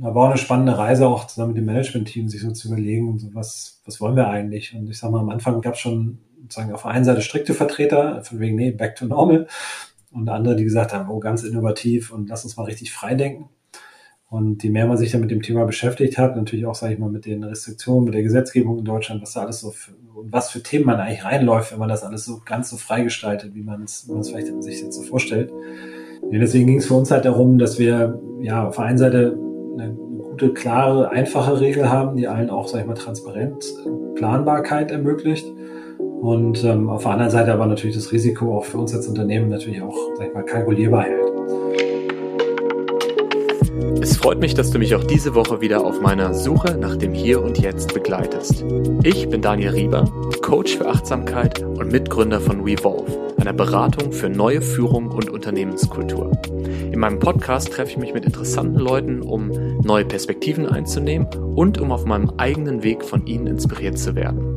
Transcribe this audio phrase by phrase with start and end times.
[0.00, 3.28] war auch eine spannende Reise, auch zusammen mit dem Management-Team, sich so zu überlegen, so
[3.34, 4.74] was, was wollen wir eigentlich?
[4.74, 7.54] Und ich sag mal, am Anfang gab es schon sozusagen auf der einen Seite strikte
[7.54, 9.46] Vertreter, von wegen, nee, back to normal.
[10.12, 13.48] Und andere, die gesagt haben, oh, ganz innovativ und lass uns mal richtig frei denken.
[14.28, 16.98] Und je mehr man sich dann mit dem Thema beschäftigt hat, natürlich auch, sage ich
[16.98, 20.32] mal, mit den Restriktionen, mit der Gesetzgebung in Deutschland, was da alles so für, und
[20.32, 23.54] was für Themen man eigentlich reinläuft, wenn man das alles so ganz so frei gestaltet,
[23.54, 25.52] wie man es, vielleicht sich jetzt so vorstellt.
[26.30, 29.38] Ja, deswegen ging es für uns halt darum, dass wir ja auf der einen Seite
[30.36, 33.64] gute, klare, einfache Regel haben, die allen auch, sag ich mal, transparent
[34.16, 35.46] Planbarkeit ermöglicht.
[35.98, 39.48] Und ähm, auf der anderen Seite aber natürlich das Risiko auch für uns als Unternehmen
[39.48, 41.25] natürlich auch, sag ich mal, kalkulierbar hält.
[44.00, 47.12] Es freut mich, dass du mich auch diese Woche wieder auf meiner Suche nach dem
[47.12, 48.64] Hier und Jetzt begleitest.
[49.02, 50.04] Ich bin Daniel Rieber,
[50.42, 56.32] Coach für Achtsamkeit und Mitgründer von Revolve, einer Beratung für neue Führung und Unternehmenskultur.
[56.92, 59.50] In meinem Podcast treffe ich mich mit interessanten Leuten, um
[59.82, 64.56] neue Perspektiven einzunehmen und um auf meinem eigenen Weg von ihnen inspiriert zu werden.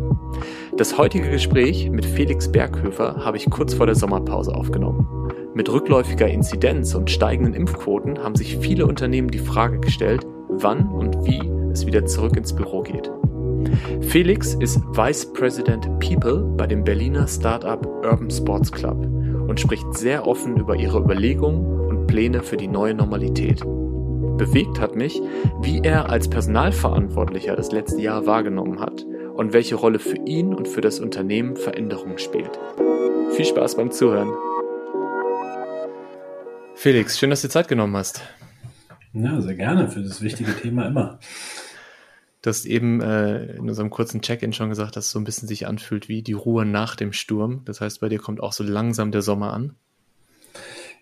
[0.78, 5.19] Das heutige Gespräch mit Felix Berghöfer habe ich kurz vor der Sommerpause aufgenommen.
[5.60, 11.26] Mit rückläufiger Inzidenz und steigenden Impfquoten haben sich viele Unternehmen die Frage gestellt, wann und
[11.26, 11.42] wie
[11.74, 13.12] es wieder zurück ins Büro geht.
[14.00, 19.06] Felix ist Vice President People bei dem Berliner Startup Urban Sports Club
[19.50, 23.60] und spricht sehr offen über ihre Überlegungen und Pläne für die neue Normalität.
[24.38, 25.22] Bewegt hat mich,
[25.62, 30.70] wie er als Personalverantwortlicher das letzte Jahr wahrgenommen hat und welche Rolle für ihn und
[30.70, 32.58] für das Unternehmen Veränderung spielt.
[33.32, 34.32] Viel Spaß beim Zuhören.
[36.82, 38.22] Felix, schön, dass du Zeit genommen hast.
[39.12, 41.20] Ja, sehr gerne für das wichtige Thema immer.
[42.42, 45.50] Du hast eben äh, in unserem kurzen Check-in schon gesagt, dass es so ein bisschen
[45.50, 47.64] sich anfühlt wie die Ruhe nach dem Sturm.
[47.66, 49.76] Das heißt, bei dir kommt auch so langsam der Sommer an.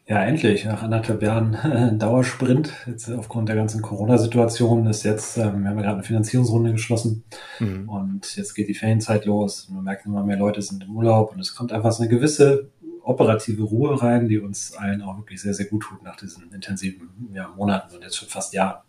[0.08, 0.66] Ja, endlich.
[0.66, 5.78] Nach anderthalb Jahren äh, Dauersprint, jetzt aufgrund der ganzen Corona-Situation, ist jetzt, ähm, wir haben
[5.78, 7.23] ja gerade eine Finanzierungsrunde geschlossen
[7.59, 7.88] mhm.
[7.88, 9.69] und jetzt geht die Ferienzeit los.
[9.69, 12.72] Man merkt immer mehr Leute sind im Urlaub und es kommt einfach so eine gewisse
[13.07, 17.09] operative Ruhe rein, die uns allen auch wirklich sehr, sehr gut tut nach diesen intensiven
[17.34, 18.81] ja, Monaten und jetzt schon fast Jahren.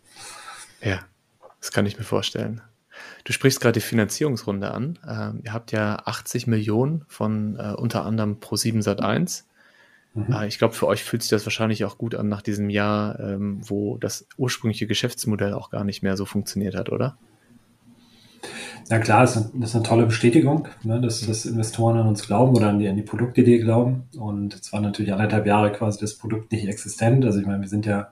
[0.82, 1.00] Ja,
[1.60, 2.60] das kann ich mir vorstellen.
[3.24, 4.98] Du sprichst gerade die Finanzierungsrunde an.
[5.06, 9.44] Ähm, ihr habt ja 80 Millionen von äh, unter anderem Pro7 Sat1.
[10.14, 10.32] Mhm.
[10.32, 13.20] Äh, ich glaube, für euch fühlt sich das wahrscheinlich auch gut an nach diesem Jahr,
[13.20, 17.18] ähm, wo das ursprüngliche Geschäftsmodell auch gar nicht mehr so funktioniert hat, oder?
[18.90, 21.26] Ja klar, das ist, eine, das ist eine tolle Bestätigung, ne, dass, mhm.
[21.26, 24.04] dass Investoren an uns glauben oder an die, an die Produktidee glauben.
[24.18, 27.24] Und es war natürlich anderthalb Jahre quasi das Produkt nicht existent.
[27.24, 28.10] Also ich meine, wir sind ja,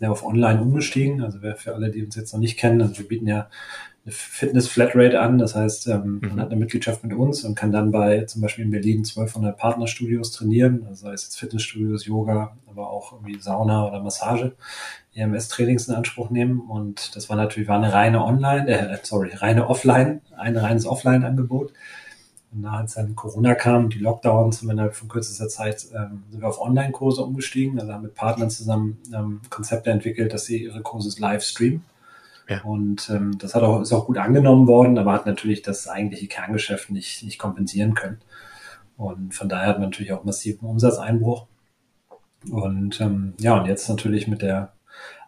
[0.00, 1.22] ja auf Online umgestiegen.
[1.22, 3.48] Also wer für alle, die uns jetzt noch nicht kennen, also wir bieten ja
[4.06, 5.38] Fitness-Flatrate an.
[5.38, 6.28] Das heißt, ähm, mhm.
[6.28, 9.56] man hat eine Mitgliedschaft mit uns und kann dann bei zum Beispiel in Berlin 1200
[9.56, 10.84] Partnerstudios trainieren.
[10.86, 14.52] Also sei es jetzt Fitnessstudios, Yoga, aber auch irgendwie Sauna oder Massage.
[15.14, 16.60] EMS-Trainings in Anspruch nehmen.
[16.60, 21.72] Und das war natürlich war eine reine Online, äh, sorry, reine Offline, ein reines Offline-Angebot.
[22.52, 26.48] Und als dann Corona kam die Lockdowns und innerhalb von kürzester Zeit ähm, sind wir
[26.48, 27.80] auf Online-Kurse umgestiegen.
[27.80, 31.82] Also haben mit Partnern zusammen ähm, Konzepte entwickelt, dass sie ihre Kurse live streamen.
[32.48, 32.62] Ja.
[32.62, 36.26] Und ähm, das hat auch, ist auch gut angenommen worden, aber hat natürlich das eigentliche
[36.26, 38.18] Kerngeschäft nicht, nicht kompensieren können.
[38.96, 41.46] Und von daher hat man natürlich auch massiven Umsatzeinbruch.
[42.50, 44.74] Und ähm, ja, und jetzt natürlich mit der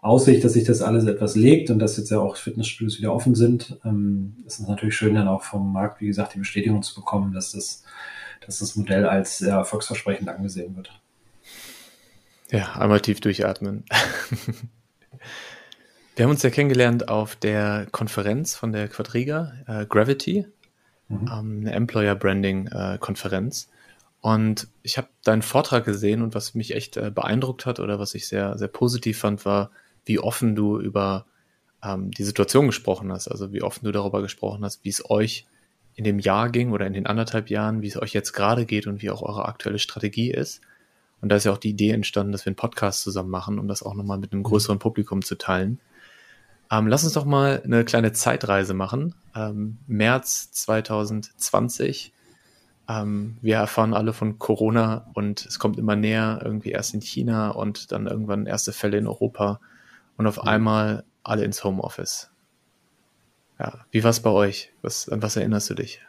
[0.03, 3.35] Aussicht, dass sich das alles etwas legt und dass jetzt ja auch Fitnessstudios wieder offen
[3.35, 6.95] sind, ähm, ist es natürlich schön, dann auch vom Markt, wie gesagt, die Bestätigung zu
[6.95, 7.83] bekommen, dass das,
[8.45, 10.93] dass das Modell als sehr erfolgsversprechend angesehen wird.
[12.51, 13.85] Ja, einmal tief durchatmen.
[16.17, 20.47] Wir haben uns ja kennengelernt auf der Konferenz von der Quadriga, äh, Gravity,
[21.09, 21.31] mhm.
[21.31, 23.69] ähm, eine Employer Branding äh, Konferenz.
[24.23, 28.15] Und ich habe deinen Vortrag gesehen und was mich echt äh, beeindruckt hat oder was
[28.15, 29.71] ich sehr, sehr positiv fand, war,
[30.07, 31.27] wie offen du über
[31.85, 35.47] ähm, die Situation gesprochen hast, also wie offen du darüber gesprochen hast, wie es euch
[35.97, 38.87] in dem Jahr ging oder in den anderthalb Jahren, wie es euch jetzt gerade geht
[38.87, 40.63] und wie auch eure aktuelle Strategie ist.
[41.21, 43.69] Und da ist ja auch die Idee entstanden, dass wir einen Podcast zusammen machen, um
[43.69, 44.45] das auch nochmal mit einem mhm.
[44.47, 45.79] größeren Publikum zu teilen.
[46.71, 49.15] Ähm, lass uns doch mal eine kleine Zeitreise machen.
[49.35, 52.13] Ähm, März 2020.
[52.89, 57.51] Ähm, wir erfahren alle von Corona und es kommt immer näher, irgendwie erst in China
[57.51, 59.61] und dann irgendwann erste Fälle in Europa
[60.17, 60.49] und auf mhm.
[60.49, 62.31] einmal alle ins Homeoffice.
[63.59, 64.73] Ja, wie war es bei euch?
[64.83, 66.01] Was, an was erinnerst du dich?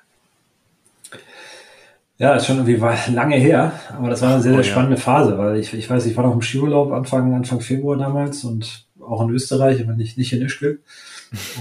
[2.19, 5.01] Ja, ist schon irgendwie lange her, aber das war eine sehr, sehr oh, spannende ja.
[5.01, 8.87] Phase, weil ich, ich weiß, ich war noch im Skiurlaub Anfang, Anfang Februar damals und
[9.07, 10.81] auch in Österreich, aber nicht, nicht in Ischgl.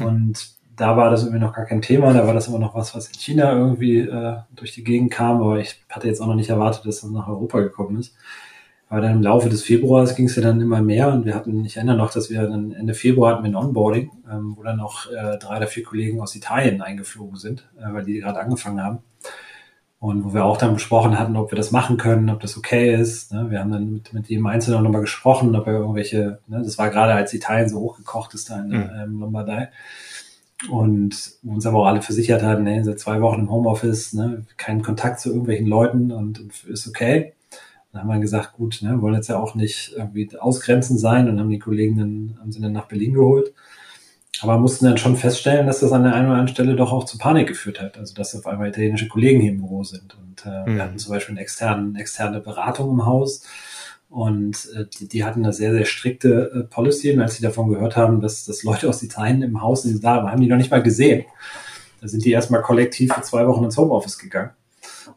[0.04, 2.94] und da war das irgendwie noch gar kein Thema, da war das immer noch was,
[2.94, 6.34] was in China irgendwie äh, durch die Gegend kam, aber ich hatte jetzt auch noch
[6.34, 8.14] nicht erwartet, dass das nach Europa gekommen ist.
[8.88, 11.64] Aber dann im Laufe des Februars ging es ja dann immer mehr und wir hatten,
[11.64, 14.76] ich erinnere noch, dass wir dann Ende Februar hatten wir ein Onboarding, ähm, wo dann
[14.76, 18.80] noch äh, drei oder vier Kollegen aus Italien eingeflogen sind, äh, weil die gerade angefangen
[18.80, 18.98] haben.
[19.98, 22.94] Und wo wir auch dann besprochen hatten, ob wir das machen können, ob das okay
[22.94, 23.32] ist.
[23.32, 23.50] Ne?
[23.50, 26.62] Wir haben dann mit, mit jedem Einzelnen nochmal gesprochen, ob er irgendwelche, ne?
[26.62, 28.90] das war gerade als Italien so hochgekocht ist da in mhm.
[28.94, 29.70] ähm, Lombardei.
[30.70, 34.82] Und uns aber auch alle versichert hatten, ne, seit zwei Wochen im Homeoffice, ne, keinen
[34.82, 37.34] Kontakt zu irgendwelchen Leuten und, ist okay.
[37.92, 41.38] Dann haben wir gesagt, gut, ne, wollen jetzt ja auch nicht irgendwie ausgrenzend sein und
[41.38, 43.52] haben die Kollegen dann, haben sie dann nach Berlin geholt.
[44.42, 47.04] Aber mussten dann schon feststellen, dass das an der einen oder anderen Stelle doch auch
[47.04, 47.98] zu Panik geführt hat.
[47.98, 50.16] Also dass auf einmal italienische Kollegen hier im Büro sind.
[50.18, 50.76] Und äh, mhm.
[50.76, 53.42] wir hatten zum Beispiel eine externe, externe Beratung im Haus.
[54.08, 57.12] Und äh, die, die hatten eine sehr, sehr strikte äh, Policy.
[57.12, 60.30] Und als sie davon gehört haben, dass, dass Leute aus Italien im Haus sind, da
[60.30, 61.24] haben die noch nicht mal gesehen.
[62.00, 64.50] Da sind die erstmal kollektiv für zwei Wochen ins Homeoffice gegangen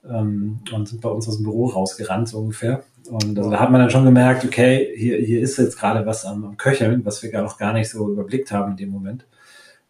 [0.10, 2.84] ähm, und sind bei uns aus dem Büro rausgerannt, so ungefähr.
[3.10, 6.26] Und also da hat man dann schon gemerkt, okay, hier, hier ist jetzt gerade was
[6.26, 9.26] am, am Köcheln, was wir gar noch gar nicht so überblickt haben in dem Moment.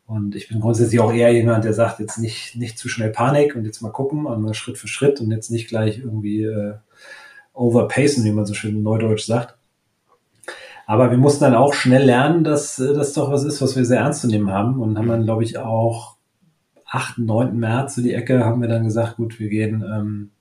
[0.07, 3.55] Und ich bin grundsätzlich auch eher jemand, der sagt, jetzt nicht, nicht zu schnell Panik
[3.55, 6.75] und jetzt mal gucken und mal Schritt für Schritt und jetzt nicht gleich irgendwie äh,
[7.53, 9.55] overpacen, wie man so schön neudeutsch sagt.
[10.87, 13.85] Aber wir mussten dann auch schnell lernen, dass äh, das doch was ist, was wir
[13.85, 16.15] sehr ernst zu nehmen haben und haben dann, glaube ich, auch
[16.85, 17.55] 8., 9.
[17.55, 20.31] März so die Ecke haben wir dann gesagt, gut, wir gehen, ähm,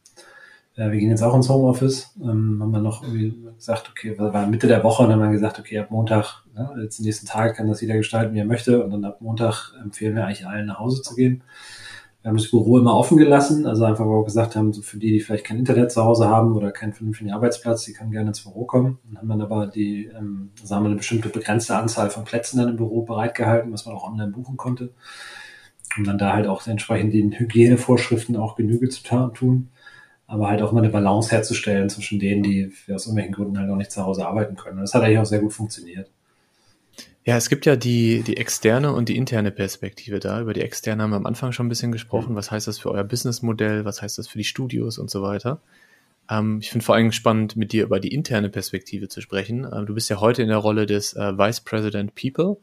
[0.79, 2.15] äh, wir gehen jetzt auch ins Homeoffice.
[2.23, 5.33] Ähm, haben wir noch irgendwie gesagt, okay, waren Mitte der Woche und dann haben wir
[5.33, 8.45] gesagt, okay, ab Montag, ja, jetzt den nächsten Tag kann das jeder gestalten, wie er
[8.45, 8.85] möchte.
[8.85, 11.43] Und dann ab Montag empfehlen wir eigentlich allen nach Hause zu gehen.
[12.23, 14.99] Wir haben das Büro immer offen gelassen, also einfach, weil wir gesagt haben, so für
[14.99, 18.29] die, die vielleicht kein Internet zu Hause haben oder keinen vernünftigen Arbeitsplatz, die können gerne
[18.29, 18.99] ins Büro kommen.
[19.09, 22.71] Und haben dann aber die, ähm, sagen wir, eine bestimmte begrenzte Anzahl von Plätzen dann
[22.71, 24.91] im Büro bereitgehalten, was man auch online buchen konnte
[25.97, 29.71] um dann da halt auch entsprechend den Hygienevorschriften auch Genüge zu tun,
[30.29, 33.77] aber halt auch mal eine Balance herzustellen zwischen denen, die aus irgendwelchen Gründen halt auch
[33.77, 34.77] nicht zu Hause arbeiten können.
[34.77, 36.09] Und das hat eigentlich auch sehr gut funktioniert.
[37.25, 40.41] Ja, es gibt ja die, die externe und die interne Perspektive da.
[40.41, 42.37] Über die externe haben wir am Anfang schon ein bisschen gesprochen.
[42.37, 43.85] Was heißt das für euer Businessmodell?
[43.85, 45.61] Was heißt das für die Studios und so weiter?
[46.31, 49.67] Ähm, ich finde vor allem spannend, mit dir über die interne Perspektive zu sprechen.
[49.71, 52.59] Ähm, du bist ja heute in der Rolle des äh, Vice President People.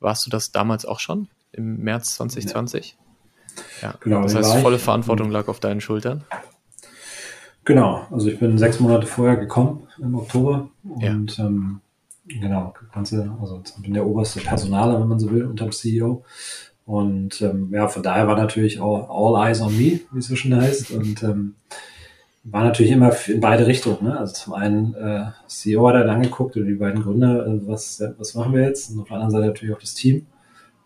[0.00, 1.28] Warst du das damals auch schon?
[1.52, 2.96] im März 2020.
[3.82, 4.22] Ja, genau.
[4.22, 6.24] Das heißt, volle Verantwortung lag auf deinen Schultern.
[7.64, 11.46] Genau, also ich bin sechs Monate vorher gekommen im Oktober und ja.
[11.46, 11.80] ähm,
[12.26, 16.24] genau, ganze, also ich bin der oberste Personaler, wenn man so will, unter dem CEO.
[16.84, 20.34] Und ähm, ja, von daher war natürlich all, all eyes on me, wie es so
[20.34, 20.90] schön heißt.
[20.90, 21.54] Und ähm,
[22.44, 23.98] war natürlich immer in beide Richtungen.
[24.02, 24.18] Ne?
[24.18, 28.02] Also zum einen äh, CEO hat er dann angeguckt oder die beiden Gründer, äh, was,
[28.18, 28.90] was machen wir jetzt?
[28.90, 30.26] Und auf der anderen Seite natürlich auch das Team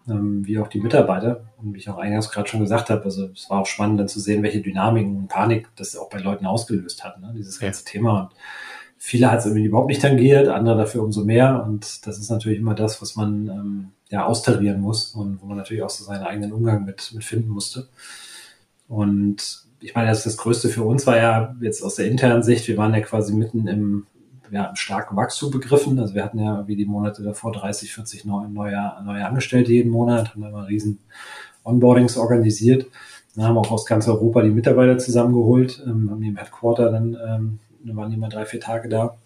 [0.09, 1.53] ähm, wie auch die Mitarbeiter.
[1.57, 4.09] Und wie ich auch eingangs gerade schon gesagt habe, also es war auch spannend dann
[4.09, 7.33] zu sehen, welche Dynamiken und Panik das auch bei Leuten ausgelöst hat, ne?
[7.37, 7.91] dieses ganze ja.
[7.91, 8.21] Thema.
[8.21, 8.31] Und
[8.99, 11.65] viele hat es irgendwie überhaupt nicht tangiert, andere dafür umso mehr.
[11.67, 15.57] Und das ist natürlich immer das, was man ähm, ja austarieren muss und wo man
[15.57, 17.89] natürlich auch so seinen eigenen Umgang mit, mit finden musste.
[18.89, 22.67] Und ich meine, das, das Größte für uns war ja jetzt aus der internen Sicht,
[22.69, 24.07] wir waren ja quasi mitten im,
[24.51, 25.99] ja, im starken Wachstum begriffen.
[25.99, 29.91] Also wir hatten ja wie die Monate davor 30, 40 neue, neue, neue Angestellte jeden
[29.91, 30.99] Monat, haben immer riesen
[31.65, 32.87] Onboardings organisiert.
[33.35, 36.91] Dann haben wir auch aus ganz Europa die Mitarbeiter zusammengeholt, ähm, haben die im Headquarter
[36.91, 37.59] dann, ähm,
[37.97, 39.17] waren die mal drei, vier Tage da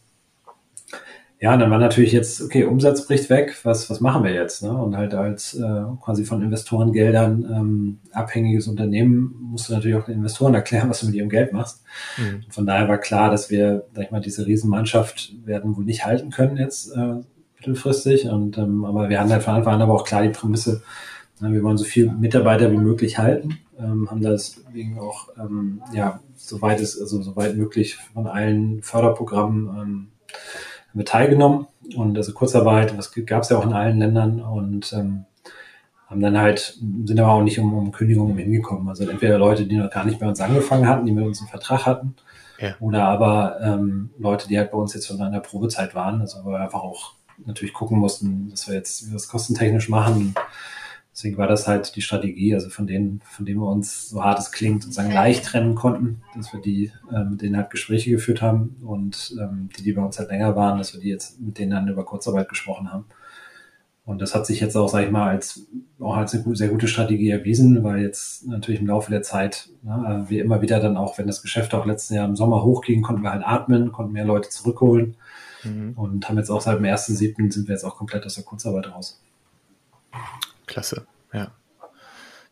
[1.42, 4.62] ja, dann war natürlich jetzt, okay, Umsatz bricht weg, was, was machen wir jetzt?
[4.62, 4.70] Ne?
[4.70, 10.16] Und halt als äh, quasi von Investorengeldern ähm, abhängiges Unternehmen musst du natürlich auch den
[10.16, 11.82] Investoren erklären, was du mit ihrem Geld machst.
[12.18, 12.44] Mhm.
[12.50, 16.28] Von daher war klar, dass wir, sag ich mal, diese Riesenmannschaft werden wohl nicht halten
[16.28, 17.22] können jetzt äh,
[17.56, 18.26] mittelfristig.
[18.28, 20.82] Und ähm, aber wir hatten halt von Anfang an aber auch klar die Prämisse,
[21.40, 26.20] ne, wir wollen so viele Mitarbeiter wie möglich halten, ähm, haben deswegen auch ähm, ja,
[26.36, 30.08] soweit es, also soweit möglich von allen Förderprogrammen ähm,
[30.90, 31.66] haben wir teilgenommen
[31.96, 35.24] und also Kurzarbeit, das gab es ja auch in allen Ländern und ähm,
[36.08, 38.88] haben dann halt, sind aber auch nicht um, um Kündigungen hingekommen.
[38.88, 41.48] Also entweder Leute, die noch gar nicht bei uns angefangen hatten, die mit uns einen
[41.48, 42.16] Vertrag hatten,
[42.58, 42.74] ja.
[42.80, 46.44] oder aber ähm, Leute, die halt bei uns jetzt schon in der Probezeit waren, also
[46.44, 47.14] wir einfach auch
[47.46, 50.34] natürlich gucken mussten, dass wir jetzt, wie wir das kostentechnisch machen.
[51.20, 54.38] Deswegen war das halt die Strategie, also von denen, von denen wir uns, so hart
[54.38, 58.40] es klingt, sozusagen leicht trennen konnten, dass wir die, äh, mit denen halt Gespräche geführt
[58.40, 61.58] haben und ähm, die, die bei uns halt länger waren, dass wir die jetzt mit
[61.58, 63.04] denen dann über Kurzarbeit gesprochen haben.
[64.06, 65.66] Und das hat sich jetzt auch, sage ich mal, als
[65.98, 70.24] auch als eine sehr gute Strategie erwiesen, weil jetzt natürlich im Laufe der Zeit ne,
[70.26, 73.22] wir immer wieder dann auch, wenn das Geschäft auch letzten Jahr im Sommer hochging, konnten
[73.22, 75.16] wir halt atmen, konnten mehr Leute zurückholen
[75.64, 75.92] mhm.
[75.96, 77.52] und haben jetzt auch seit dem 1.7.
[77.52, 79.20] sind wir jetzt auch komplett aus der Kurzarbeit raus.
[80.70, 81.50] Klasse, ja.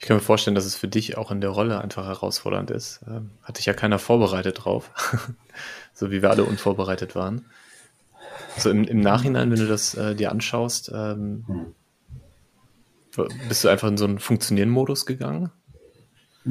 [0.00, 3.00] Ich kann mir vorstellen, dass es für dich auch in der Rolle einfach herausfordernd ist.
[3.06, 4.90] Ähm, hat dich ja keiner vorbereitet drauf,
[5.94, 7.46] so wie wir alle unvorbereitet waren.
[8.56, 13.28] So im, im Nachhinein, wenn du das äh, dir anschaust, ähm, hm.
[13.48, 15.50] bist du einfach in so einen Funktionieren-Modus gegangen?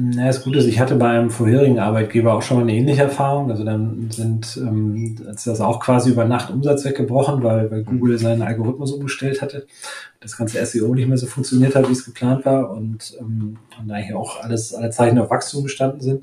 [0.00, 3.02] Na, das Gute ist, ich hatte bei einem vorherigen Arbeitgeber auch schon mal eine ähnliche
[3.02, 3.50] Erfahrung.
[3.50, 8.16] Also dann sind, ähm, ist das auch quasi über Nacht Umsatz weggebrochen, weil, weil Google
[8.16, 9.66] seinen Algorithmus umgestellt hatte.
[10.20, 13.90] Das ganze SEO nicht mehr so funktioniert hat, wie es geplant war und, ähm, und
[13.90, 16.22] eigentlich auch alles, alle Zeichen auf Wachstum gestanden sind.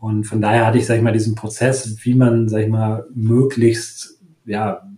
[0.00, 3.06] Und von daher hatte ich, sag ich mal, diesen Prozess, wie man, sag ich mal,
[3.14, 4.89] möglichst, ja,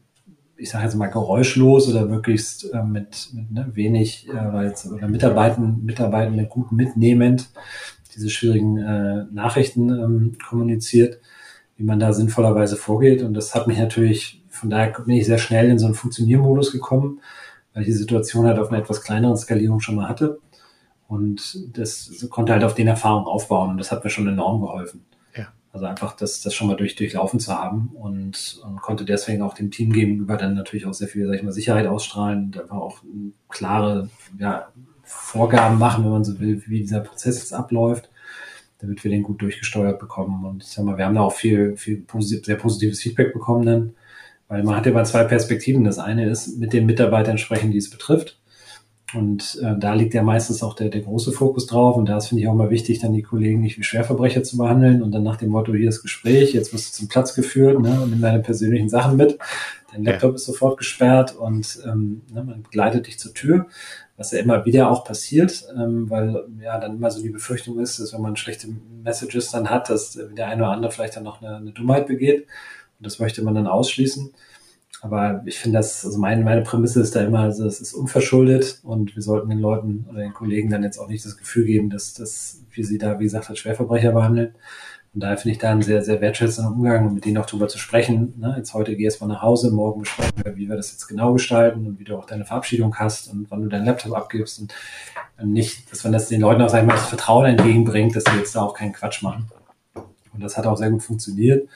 [0.63, 5.85] ich sage jetzt mal geräuschlos oder möglichst äh, mit, mit ne, wenig äh, oder Mitarbeitenden,
[5.85, 7.51] Mitarbeitenden gut mitnehmend
[8.15, 11.19] diese schwierigen äh, Nachrichten ähm, kommuniziert,
[11.77, 13.23] wie man da sinnvollerweise vorgeht.
[13.23, 16.73] Und das hat mich natürlich, von daher bin ich sehr schnell in so einen Funktioniermodus
[16.73, 17.21] gekommen,
[17.73, 20.39] weil ich die Situation halt auf einer etwas kleineren Skalierung schon mal hatte.
[21.09, 25.05] Und das konnte halt auf den Erfahrungen aufbauen und das hat mir schon enorm geholfen.
[25.73, 29.55] Also einfach das, das schon mal durch, durchlaufen zu haben und, und konnte deswegen auch
[29.55, 32.77] dem Team gegenüber dann natürlich auch sehr viel, sag ich mal, Sicherheit ausstrahlen und einfach
[32.77, 32.99] auch
[33.49, 34.69] klare ja,
[35.03, 38.11] Vorgaben machen, wenn man so will, wie dieser Prozess jetzt abläuft,
[38.81, 40.45] damit wir den gut durchgesteuert bekommen.
[40.45, 43.65] Und ich sag mal, wir haben da auch viel, viel posit sehr positives Feedback bekommen
[43.65, 43.95] dann,
[44.49, 45.85] weil man hat ja immer zwei Perspektiven.
[45.85, 48.39] Das eine ist mit den Mitarbeitern sprechen, die es betrifft.
[49.15, 51.97] Und äh, da liegt ja meistens auch der, der große Fokus drauf.
[51.97, 54.57] Und da ist, finde ich, auch mal wichtig, dann die Kollegen nicht wie Schwerverbrecher zu
[54.57, 57.81] behandeln und dann nach dem Motto, hier ist Gespräch, jetzt wirst du zum Platz geführt
[57.81, 59.39] ne, und nimm deine persönlichen Sachen mit.
[59.93, 60.35] Dein Laptop ja.
[60.37, 63.67] ist sofort gesperrt und ähm, ne, man begleitet dich zur Tür,
[64.17, 68.01] was ja immer wieder auch passiert, ähm, weil ja dann immer so die Befürchtung ist,
[68.01, 68.69] dass wenn man schlechte
[69.03, 72.47] Messages dann hat, dass der eine oder andere vielleicht dann noch eine, eine Dummheit begeht.
[72.99, 74.33] Und das möchte man dann ausschließen.
[75.05, 78.79] Aber ich finde das, also meine, meine Prämisse ist da immer, also es ist unverschuldet
[78.85, 81.91] und wir sollten den Leuten oder den Kollegen dann jetzt auch nicht das Gefühl geben,
[81.91, 84.55] dass, dass wir sie da, wie gesagt, als Schwerverbrecher behandeln.
[85.13, 87.79] Und daher finde ich da einen sehr, sehr wertschätzenden Umgang mit denen auch drüber zu
[87.79, 88.35] sprechen.
[88.39, 88.55] Ne?
[88.57, 91.85] Jetzt heute geh mal nach Hause, morgen besprechen wir, wie wir das jetzt genau gestalten
[91.85, 94.73] und wie du auch deine Verabschiedung hast und wann du deinen Laptop abgibst und
[95.43, 98.39] nicht, dass man das den Leuten auch, sag ich mal, das Vertrauen entgegenbringt, dass sie
[98.39, 99.51] jetzt da auch keinen Quatsch machen.
[100.33, 101.69] Und das hat auch sehr gut funktioniert.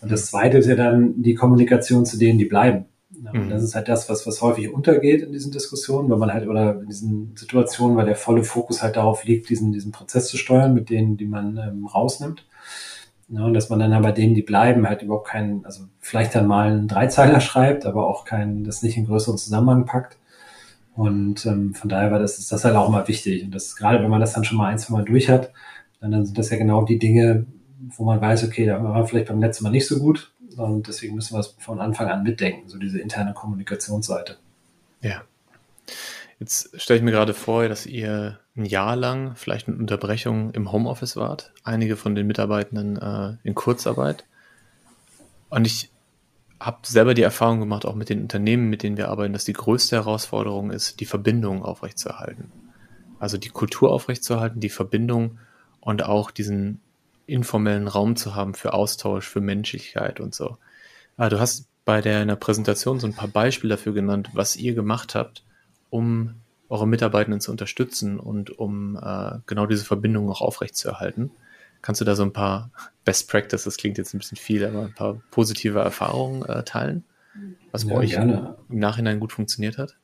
[0.00, 2.86] Und das zweite ist ja dann die Kommunikation zu denen, die bleiben.
[3.32, 3.50] Und mhm.
[3.50, 6.80] das ist halt das, was, was häufig untergeht in diesen Diskussionen, weil man halt, oder
[6.80, 10.74] in diesen Situationen, weil der volle Fokus halt darauf liegt, diesen, diesen Prozess zu steuern
[10.74, 12.46] mit denen, die man ähm, rausnimmt.
[13.28, 16.46] Ja, und dass man dann aber denen, die bleiben, halt überhaupt keinen, also vielleicht dann
[16.46, 20.18] mal einen Dreizeiler schreibt, aber auch keinen, das nicht in größeren Zusammenhang packt.
[20.94, 23.44] Und ähm, von daher war das, ist das halt auch immer wichtig.
[23.44, 25.52] Und das, gerade wenn man das dann schon mal ein, zwei Mal durch hat,
[26.00, 27.46] dann, dann sind das ja genau die Dinge,
[27.96, 31.14] wo man weiß, okay, da war vielleicht beim letzten Mal nicht so gut und deswegen
[31.14, 34.36] müssen wir es von Anfang an mitdenken, so diese interne Kommunikationsseite.
[35.02, 35.22] Ja.
[36.38, 40.70] Jetzt stelle ich mir gerade vor, dass ihr ein Jahr lang vielleicht mit Unterbrechungen im
[40.70, 44.24] Homeoffice wart, einige von den Mitarbeitenden äh, in Kurzarbeit.
[45.48, 45.90] Und ich
[46.60, 49.52] habe selber die Erfahrung gemacht, auch mit den Unternehmen, mit denen wir arbeiten, dass die
[49.52, 52.50] größte Herausforderung ist, die Verbindung aufrechtzuerhalten.
[53.18, 55.38] Also die Kultur aufrechtzuerhalten, die Verbindung
[55.80, 56.80] und auch diesen
[57.26, 60.58] informellen Raum zu haben für Austausch, für Menschlichkeit und so.
[61.16, 65.14] Ah, du hast bei der, Präsentation so ein paar Beispiele dafür genannt, was ihr gemacht
[65.14, 65.44] habt,
[65.90, 66.34] um
[66.68, 71.30] eure Mitarbeitenden zu unterstützen und um äh, genau diese Verbindung auch aufrechtzuerhalten.
[71.82, 72.70] Kannst du da so ein paar
[73.04, 77.04] Best Practices, das klingt jetzt ein bisschen viel, aber ein paar positive Erfahrungen äh, teilen,
[77.70, 78.56] was ja, bei euch gerne.
[78.68, 79.96] im Nachhinein gut funktioniert hat?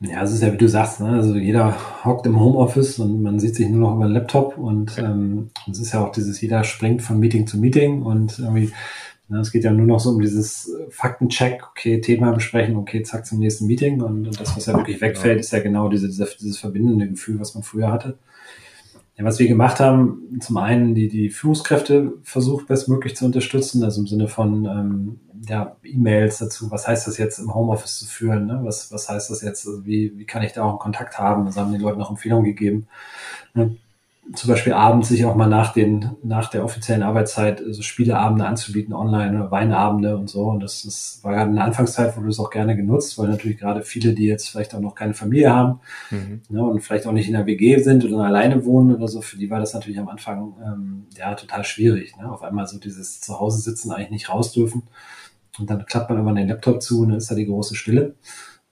[0.00, 1.08] Ja, es ist ja, wie du sagst, ne?
[1.08, 1.74] also jeder
[2.04, 5.78] hockt im Homeoffice und man sieht sich nur noch über den Laptop und ähm, es
[5.78, 8.72] ist ja auch dieses, jeder springt von Meeting zu Meeting und irgendwie,
[9.28, 13.24] ne, es geht ja nur noch so um dieses Faktencheck, okay, Thema besprechen, okay, zack
[13.24, 16.36] zum nächsten Meeting und, und das, was ja wirklich wegfällt, ist ja genau diese, dieses,
[16.36, 18.18] dieses verbindende Gefühl, was man früher hatte.
[19.16, 24.02] Ja, was wir gemacht haben, zum einen die, die Führungskräfte versucht bestmöglich zu unterstützen, also
[24.02, 28.46] im Sinne von ähm, ja, E-Mails dazu, was heißt das jetzt im Homeoffice zu führen,
[28.46, 28.60] ne?
[28.62, 31.46] was, was heißt das jetzt, also wie, wie kann ich da auch einen Kontakt haben,
[31.46, 32.88] das haben den Leuten auch Empfehlungen gegeben.
[33.54, 33.76] Ne?
[34.34, 38.92] zum Beispiel abends sich auch mal nach den, nach der offiziellen Arbeitszeit so Spieleabende anzubieten,
[38.92, 40.46] online oder Weinabende und so.
[40.46, 43.58] Und das, das war gerade in der Anfangszeit, wurde das auch gerne genutzt, weil natürlich
[43.58, 46.40] gerade viele, die jetzt vielleicht auch noch keine Familie haben mhm.
[46.48, 49.36] ne, und vielleicht auch nicht in der WG sind oder alleine wohnen oder so, für
[49.36, 52.16] die war das natürlich am Anfang ähm, ja total schwierig.
[52.16, 52.30] Ne?
[52.30, 54.82] Auf einmal so dieses Zuhause sitzen eigentlich nicht raus dürfen.
[55.58, 58.14] Und dann klappt man immer den Laptop zu und dann ist da die große Stille.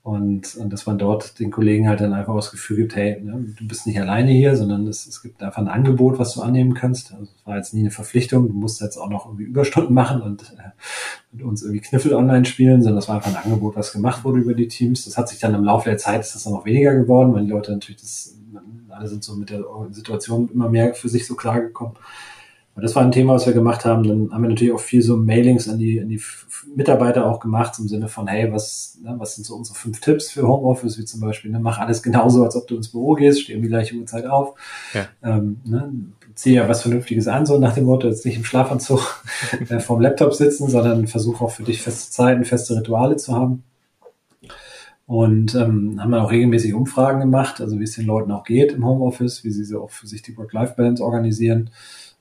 [0.02, 3.54] Und, und dass man dort den Kollegen halt dann einfach das Gefühl gibt, hey, ne,
[3.58, 6.74] du bist nicht alleine hier, sondern es, es gibt einfach ein Angebot, was du annehmen
[6.74, 7.14] kannst.
[7.14, 10.20] Also es war jetzt nie eine Verpflichtung, du musst jetzt auch noch irgendwie Überstunden machen
[10.20, 10.72] und äh,
[11.32, 14.40] mit uns irgendwie Kniffel online spielen, sondern das war einfach ein Angebot, was gemacht wurde
[14.40, 15.06] über die Teams.
[15.06, 17.44] Das hat sich dann im Laufe der Zeit, ist das dann noch weniger geworden, weil
[17.44, 18.34] die Leute natürlich das
[18.94, 21.96] alle sind so mit der Situation immer mehr für sich so klargekommen.
[22.74, 24.02] Und das war ein Thema, was wir gemacht haben.
[24.02, 26.20] Dann haben wir natürlich auch viel so Mailings an die, an die
[26.74, 30.30] Mitarbeiter auch gemacht, im Sinne von, hey, was, ne, was sind so unsere fünf Tipps
[30.30, 33.42] für Homeoffice, wie zum Beispiel, ne, mach alles genauso, als ob du ins Büro gehst,
[33.42, 34.54] steh um die gleiche Uhrzeit auf,
[34.92, 35.06] ja.
[35.22, 35.92] ähm, ne,
[36.34, 39.24] zieh ja was Vernünftiges an, so nach dem Motto, jetzt nicht im Schlafanzug
[39.68, 43.62] äh, vorm Laptop sitzen, sondern versuch auch für dich feste Zeiten, feste Rituale zu haben.
[45.06, 48.72] Und ähm, haben dann auch regelmäßig Umfragen gemacht, also wie es den Leuten auch geht
[48.72, 51.70] im Homeoffice, wie sie so auch für sich die Work-Life-Balance organisieren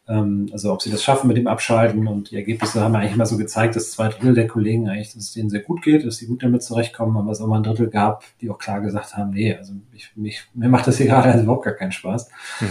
[0.08, 3.26] ähm, also ob sie das schaffen mit dem Abschalten und die Ergebnisse haben eigentlich immer
[3.26, 6.18] so gezeigt, dass zwei Drittel der Kollegen eigentlich, dass es denen sehr gut geht, dass
[6.18, 9.16] sie gut damit zurechtkommen, aber es auch mal ein Drittel gab, die auch klar gesagt
[9.16, 12.30] haben, nee, also ich, mich, mir macht das hier gerade also überhaupt gar keinen Spaß.
[12.60, 12.66] Mhm.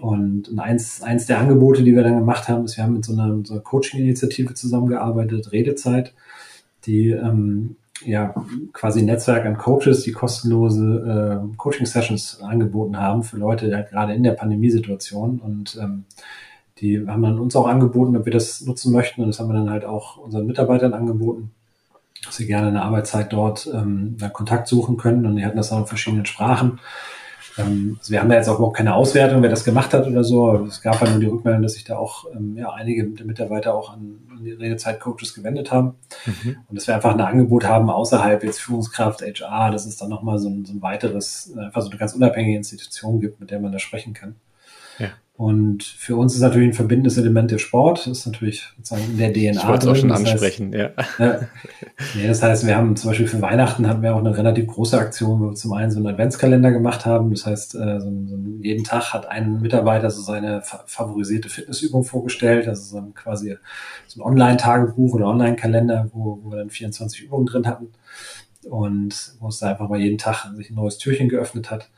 [0.00, 3.12] Und, eins, eins der Angebote, die wir dann gemacht haben, ist, wir haben mit so
[3.12, 6.12] einer, so einer Coaching-Initiative zusammengearbeitet, Redezeit,
[6.84, 8.34] die ähm, ja
[8.72, 14.14] quasi ein Netzwerk an Coaches, die kostenlose äh, Coaching-Sessions angeboten haben für Leute, halt gerade
[14.14, 16.04] in der Pandemiesituation und ähm,
[16.78, 19.22] die haben dann uns auch angeboten, ob wir das nutzen möchten.
[19.22, 21.52] Und das haben wir dann halt auch unseren Mitarbeitern angeboten,
[22.24, 25.24] dass sie gerne in der Arbeitszeit dort ähm, Kontakt suchen können.
[25.24, 26.78] Und die hatten das auch in verschiedenen Sprachen.
[27.58, 30.22] Ähm, also wir haben da jetzt auch überhaupt keine Auswertung, wer das gemacht hat oder
[30.22, 30.66] so.
[30.66, 33.92] Es gab halt nur die Rückmeldung, dass sich da auch ähm, ja, einige Mitarbeiter auch
[33.92, 35.94] an, an die Redezeit-Coaches gewendet haben.
[36.26, 36.56] Mhm.
[36.68, 40.38] Und dass wir einfach ein Angebot haben außerhalb jetzt Führungskraft, HR, dass es dann nochmal
[40.38, 43.72] so ein, so ein weiteres, einfach so eine ganz unabhängige Institution gibt, mit der man
[43.72, 44.36] da sprechen kann.
[44.98, 45.10] Ja.
[45.36, 48.06] Und für uns ist natürlich ein verbindendes Element der Sport.
[48.06, 49.60] Das ist natürlich sozusagen in der DNA.
[49.60, 51.26] Ich wollte es auch schon das ansprechen, heißt, ja.
[51.26, 51.40] ja.
[52.14, 54.98] Nee, das heißt, wir haben zum Beispiel für Weihnachten hatten wir auch eine relativ große
[54.98, 57.32] Aktion, wo wir zum einen so einen Adventskalender gemacht haben.
[57.32, 62.66] Das heißt, äh, so, so jeden Tag hat ein Mitarbeiter so seine favorisierte Fitnessübung vorgestellt.
[62.66, 63.58] Also so ein, quasi
[64.06, 67.88] so ein Online-Tagebuch oder Online-Kalender, wo, wo wir dann 24 Übungen drin hatten.
[68.70, 71.90] Und wo es da einfach mal jeden Tag sich ein neues Türchen geöffnet hat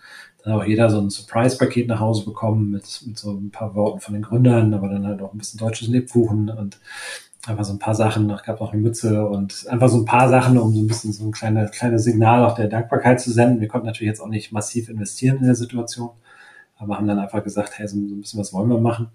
[0.48, 4.00] dann auch jeder so ein Surprise-Paket nach Hause bekommen mit, mit so ein paar Worten
[4.00, 6.78] von den Gründern, aber dann halt auch ein bisschen deutsches Lebkuchen und
[7.46, 10.28] einfach so ein paar Sachen, es gab auch eine Mütze und einfach so ein paar
[10.28, 13.60] Sachen, um so ein bisschen so ein kleines, kleines Signal auch der Dankbarkeit zu senden.
[13.60, 16.10] Wir konnten natürlich jetzt auch nicht massiv investieren in der Situation,
[16.76, 19.08] aber haben dann einfach gesagt, hey, so ein bisschen was wollen wir machen.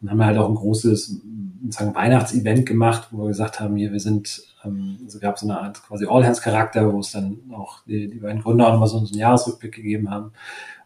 [0.00, 1.20] Und haben halt auch ein großes
[1.70, 5.60] sagen, Weihnachtsevent gemacht, wo wir gesagt haben, hier, wir sind, ähm, also gab so eine
[5.60, 9.06] Art quasi All-Hands-Charakter, wo es dann auch die, die beiden Gründer auch nochmal so einen
[9.08, 10.32] Jahresrückblick gegeben haben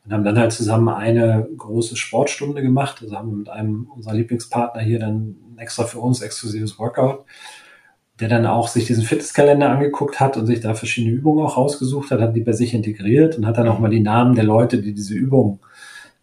[0.04, 2.98] und haben dann halt zusammen eine große Sportstunde gemacht.
[3.02, 7.24] Also haben wir mit einem unserer Lieblingspartner hier dann extra für uns exklusives Workout,
[8.18, 12.10] der dann auch sich diesen Fitnesskalender angeguckt hat und sich da verschiedene Übungen auch rausgesucht
[12.10, 14.82] hat, hat die bei sich integriert und hat dann auch mal die Namen der Leute,
[14.82, 15.60] die diese Übungen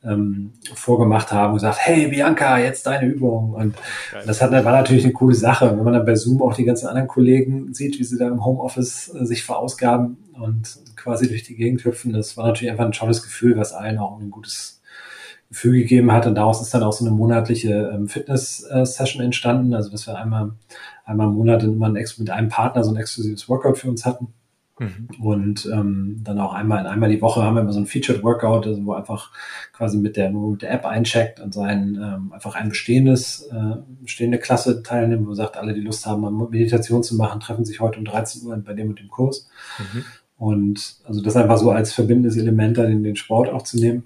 [0.04, 3.54] ähm, vorgemacht haben und gesagt, hey Bianca, jetzt deine Übung.
[3.54, 3.76] Und
[4.12, 4.24] Geil.
[4.26, 5.76] das hat, war natürlich eine coole Sache.
[5.76, 8.46] wenn man dann bei Zoom auch die ganzen anderen Kollegen sieht, wie sie da im
[8.46, 12.92] Homeoffice äh, sich verausgaben und quasi durch die Gegend hüpfen, das war natürlich einfach ein
[12.92, 14.82] tolles Gefühl, was allen auch ein gutes
[15.50, 16.28] Gefühl gegeben hat.
[16.28, 19.74] Und daraus ist dann auch so eine monatliche ähm, Fitness-Session entstanden.
[19.74, 20.52] Also dass wir einmal,
[21.04, 24.34] einmal im Monat immer mit einem Partner so ein exklusives Workout für uns hatten.
[24.80, 25.10] Mhm.
[25.22, 28.66] Und ähm, dann auch einmal, einmal die Woche haben wir immer so ein Featured Workout,
[28.66, 29.32] also wo einfach
[29.74, 34.40] quasi mit der, mit der App eincheckt und sein ähm, einfach ein bestehendes, äh, bestehende
[34.40, 38.06] Klasse teilnimmt, wo sagt, alle, die Lust haben, Meditation zu machen, treffen sich heute um
[38.06, 39.50] 13 Uhr bei dem und dem Kurs.
[39.78, 40.06] Mhm.
[40.38, 44.06] Und also das einfach so als verbindendes Element dann in den Sport auch zu nehmen.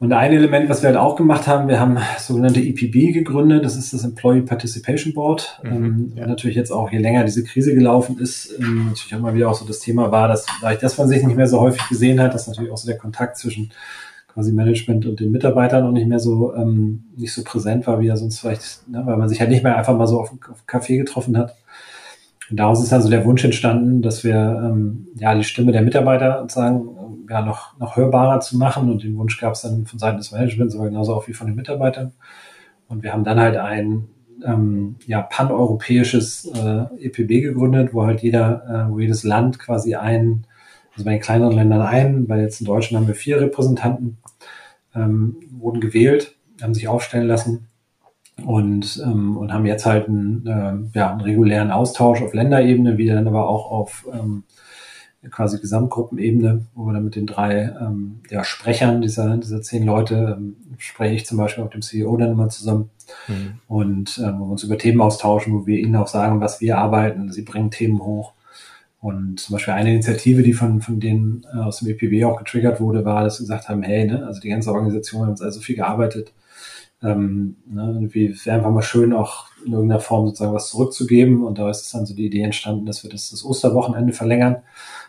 [0.00, 3.76] Und ein Element, was wir halt auch gemacht haben, wir haben sogenannte EPB gegründet, das
[3.76, 5.60] ist das Employee Participation Board.
[5.64, 6.26] Mhm, ähm, ja.
[6.26, 9.54] Natürlich jetzt auch, je länger diese Krise gelaufen ist, ähm, natürlich auch mal wieder auch
[9.54, 12.32] so das Thema war, dass dadurch, dass man sich nicht mehr so häufig gesehen hat,
[12.32, 13.72] dass natürlich auch so der Kontakt zwischen
[14.32, 18.06] quasi Management und den Mitarbeitern auch nicht mehr so ähm, nicht so präsent war, wie
[18.06, 20.62] er sonst vielleicht, ne, weil man sich halt nicht mehr einfach mal so auf, auf
[20.68, 21.56] Café getroffen hat.
[22.50, 26.40] Und daraus ist also der Wunsch entstanden, dass wir ähm, ja die Stimme der Mitarbeiter
[26.40, 26.88] sozusagen
[27.28, 28.90] ja, noch, noch hörbarer zu machen.
[28.90, 31.46] Und den Wunsch gab es dann von Seiten des Managements, aber genauso auch wie von
[31.46, 32.12] den Mitarbeitern.
[32.88, 34.08] Und wir haben dann halt ein
[34.44, 40.46] ähm, ja, paneuropäisches äh, EPB gegründet, wo halt jeder, äh, wo jedes Land quasi ein,
[40.92, 44.18] also bei den kleineren Ländern ein, bei jetzt in Deutschland haben wir vier Repräsentanten,
[44.94, 47.67] ähm, wurden gewählt, haben sich aufstellen lassen
[48.44, 53.06] und, ähm, und haben jetzt halt einen, äh, ja, einen regulären Austausch auf Länderebene, wie
[53.08, 54.44] dann aber auch auf ähm,
[55.30, 60.36] quasi Gesamtgruppenebene, wo wir dann mit den drei ähm, ja, Sprechern dieser, dieser zehn Leute
[60.38, 62.90] ähm, spreche ich zum Beispiel mit dem CEO dann immer zusammen
[63.26, 63.58] mhm.
[63.66, 66.78] und äh, wo wir uns über Themen austauschen, wo wir ihnen auch sagen, was wir
[66.78, 67.32] arbeiten.
[67.32, 68.32] Sie bringen Themen hoch.
[69.00, 72.80] Und zum Beispiel eine Initiative, die von, von denen äh, aus dem EPB auch getriggert
[72.80, 75.60] wurde, war, dass sie gesagt haben, hey, ne, also die ganze Organisation, haben jetzt also
[75.60, 76.32] viel gearbeitet,
[77.02, 81.44] ähm, ne, irgendwie wäre einfach mal schön, auch in irgendeiner Form sozusagen was zurückzugeben.
[81.44, 84.56] Und da ist dann so die Idee entstanden, dass wir das, das Osterwochenende verlängern.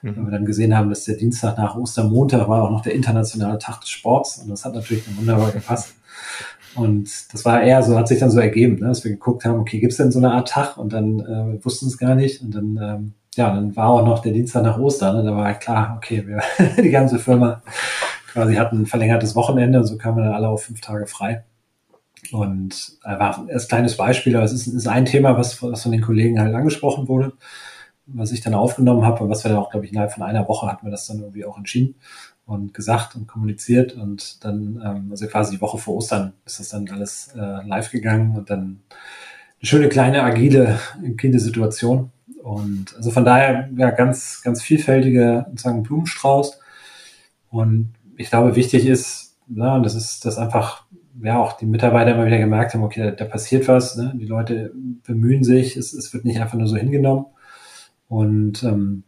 [0.02, 0.18] Mhm.
[0.18, 3.58] Weil wir dann gesehen haben, dass der Dienstag nach Ostermontag war auch noch der internationale
[3.58, 4.38] Tag des Sports.
[4.38, 5.96] Und das hat natürlich wunderbar gepasst.
[6.76, 9.60] Und das war eher so, hat sich dann so ergeben, ne, dass wir geguckt haben,
[9.60, 10.78] okay, gibt's denn so eine Art Tag?
[10.78, 12.42] Und dann äh, wussten es gar nicht.
[12.44, 15.18] Und dann, ähm, ja, dann war auch noch der Dienstag nach Ostern.
[15.18, 15.24] Ne?
[15.24, 16.42] Da war halt klar, okay, wir,
[16.84, 17.64] die ganze Firma
[18.32, 21.44] quasi hatten ein verlängertes Wochenende und so kamen wir dann alle auf fünf Tage frei.
[22.32, 26.02] Und einfach als kleines Beispiel, aber es ist, ist ein Thema, was, was von den
[26.02, 27.34] Kollegen halt angesprochen wurde,
[28.06, 30.48] was ich dann aufgenommen habe und was wir dann auch, glaube ich, innerhalb von einer
[30.48, 31.96] Woche hatten wir das dann irgendwie auch entschieden
[32.46, 36.70] und gesagt und kommuniziert und dann, ähm, also quasi die Woche vor Ostern ist das
[36.70, 38.82] dann alles äh, live gegangen und dann
[39.60, 42.12] eine schöne kleine agile, agile Situation.
[42.42, 46.60] Und also von daher ja ganz, ganz vielfältige sozusagen Blumenstrauß.
[47.52, 50.86] Und ich glaube, wichtig ist, ja, das ist das einfach
[51.22, 54.14] ja auch die Mitarbeiter immer wieder gemerkt haben, okay, da, da passiert was, ne?
[54.16, 54.72] die Leute
[55.04, 57.26] bemühen sich, es, es wird nicht einfach nur so hingenommen
[58.08, 59.04] und ähm,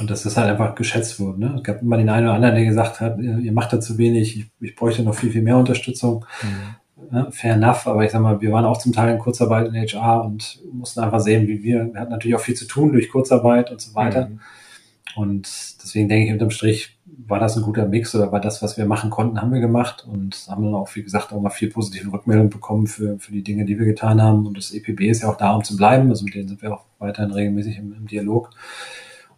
[0.00, 1.40] und dass das halt einfach geschätzt wurde.
[1.40, 1.54] Ne?
[1.58, 3.98] Es gab immer den einen oder anderen, der gesagt hat, ihr, ihr macht da zu
[3.98, 6.24] wenig, ich, ich bräuchte noch viel, viel mehr Unterstützung.
[6.42, 6.76] Mhm.
[7.14, 9.74] Ja, fair enough, aber ich sag mal, wir waren auch zum Teil in Kurzarbeit in
[9.74, 13.10] HR und mussten einfach sehen, wie wir, wir hatten natürlich auch viel zu tun durch
[13.10, 14.28] Kurzarbeit und so weiter.
[14.28, 14.40] Mhm.
[15.16, 15.42] Und
[15.82, 18.86] deswegen denke ich, unterm Strich war das ein guter Mix oder war das, was wir
[18.86, 22.12] machen konnten, haben wir gemacht und haben dann auch, wie gesagt, auch mal viel positive
[22.12, 24.46] Rückmeldung bekommen für, für die Dinge, die wir getan haben.
[24.46, 26.08] Und das EPB ist ja auch da, um zu bleiben.
[26.08, 28.50] Also mit denen sind wir auch weiterhin regelmäßig im, im Dialog.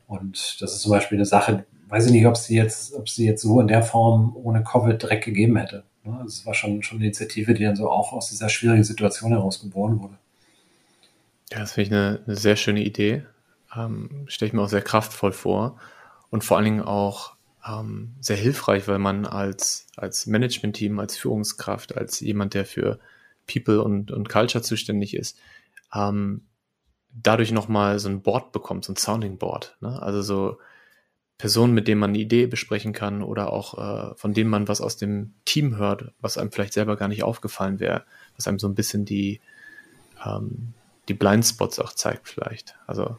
[0.07, 3.27] Und das ist zum Beispiel eine Sache, weiß ich nicht, ob sie jetzt, ob sie
[3.27, 5.85] jetzt so in der Form ohne Covid direkt gegeben hätte.
[6.27, 9.61] Es war schon, schon eine Initiative, die dann so auch aus dieser schwierigen Situation heraus
[9.61, 10.15] geboren wurde.
[11.51, 13.25] Ja, das finde ich eine, eine sehr schöne Idee.
[13.75, 15.77] Ähm, Stelle ich mir auch sehr kraftvoll vor
[16.31, 17.35] und vor allen Dingen auch
[17.67, 22.99] ähm, sehr hilfreich, weil man als, als Management-Team, als Führungskraft, als jemand, der für
[23.47, 25.39] People und, und Culture zuständig ist,
[25.95, 26.43] ähm,
[27.11, 29.77] dadurch nochmal so ein Board bekommt, so ein Sounding Board.
[29.81, 30.01] Ne?
[30.03, 30.59] Also so
[31.39, 34.81] Personen, mit denen man eine Idee besprechen kann oder auch äh, von denen man was
[34.81, 38.05] aus dem Team hört, was einem vielleicht selber gar nicht aufgefallen wäre,
[38.37, 39.41] was einem so ein bisschen die,
[40.25, 40.75] ähm,
[41.09, 42.77] die Blindspots auch zeigt vielleicht.
[42.87, 43.19] Also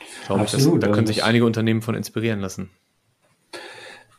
[0.00, 2.70] ich glaube, das, da können also sich einige Unternehmen von inspirieren lassen.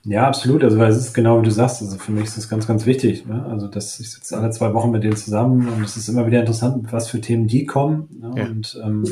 [0.03, 0.63] Ja, absolut.
[0.63, 1.81] Also weil es ist genau wie du sagst.
[1.81, 3.25] Also für mich ist das ganz, ganz wichtig.
[3.25, 3.45] Ne?
[3.49, 6.39] Also dass ich sitze alle zwei Wochen mit denen zusammen und es ist immer wieder
[6.39, 8.07] interessant, was für Themen die kommen.
[8.19, 8.33] Ne?
[8.35, 8.45] Ja.
[8.45, 9.05] Und ähm,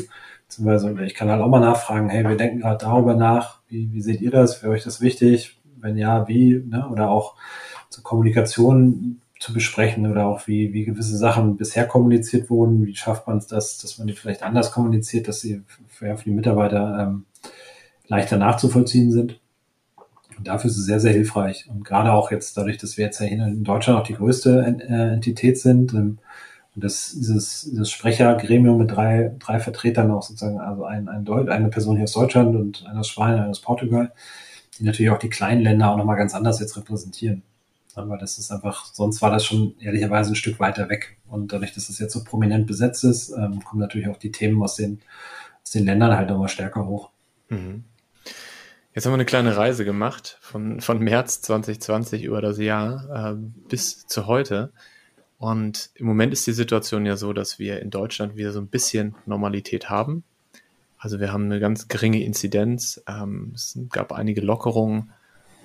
[0.46, 4.00] beziehungsweise ich kann halt auch mal nachfragen, hey, wir denken gerade darüber nach, wie, wie
[4.00, 4.62] seht ihr das?
[4.62, 5.60] Wäre euch das wichtig?
[5.76, 6.62] Wenn ja, wie?
[6.66, 6.88] Ne?
[6.90, 7.34] Oder auch
[7.90, 12.84] zur Kommunikation zu besprechen oder auch wie, wie gewisse Sachen bisher kommuniziert wurden.
[12.86, 16.24] Wie schafft man es das, dass man die vielleicht anders kommuniziert, dass sie für, für
[16.24, 17.24] die Mitarbeiter ähm,
[18.08, 19.38] leichter nachzuvollziehen sind.
[20.38, 21.66] Und dafür ist es sehr, sehr hilfreich.
[21.68, 25.12] Und gerade auch jetzt dadurch, dass wir jetzt ja in Deutschland auch die größte äh,
[25.14, 26.18] Entität sind, ähm,
[26.78, 31.70] und das, dieses, dieses Sprechergremium mit drei, drei Vertretern auch sozusagen, also ein, ein eine
[31.70, 34.12] Person hier aus Deutschland und eine aus Spanien, eine aus Portugal,
[34.78, 37.42] die natürlich auch die kleinen Länder auch nochmal ganz anders jetzt repräsentieren.
[37.96, 41.16] Aber das ist einfach, sonst war das schon ehrlicherweise ein Stück weiter weg.
[41.26, 44.62] Und dadurch, dass es jetzt so prominent besetzt ist, ähm, kommen natürlich auch die Themen
[44.62, 45.00] aus den,
[45.64, 47.10] aus den Ländern halt nochmal stärker hoch.
[47.48, 47.82] Mhm.
[48.98, 53.36] Jetzt haben wir eine kleine Reise gemacht von, von März 2020 über das Jahr äh,
[53.68, 54.72] bis zu heute.
[55.38, 58.66] Und im Moment ist die Situation ja so, dass wir in Deutschland wieder so ein
[58.66, 60.24] bisschen Normalität haben.
[60.98, 65.12] Also wir haben eine ganz geringe Inzidenz, ähm, es gab einige Lockerungen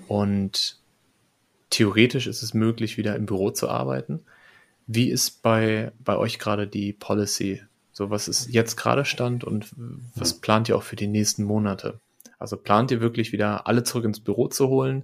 [0.08, 0.78] und
[1.72, 4.20] theoretisch ist es möglich, wieder im Büro zu arbeiten.
[4.86, 7.64] Wie ist bei, bei euch gerade die Policy?
[7.94, 9.72] So, was ist jetzt gerade Stand und
[10.14, 12.00] was plant ihr auch für die nächsten Monate?
[12.40, 15.04] Also plant ihr wirklich wieder alle zurück ins Büro zu holen?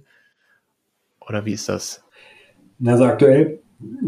[1.20, 2.02] Oder wie ist das?
[2.84, 3.60] Also aktuell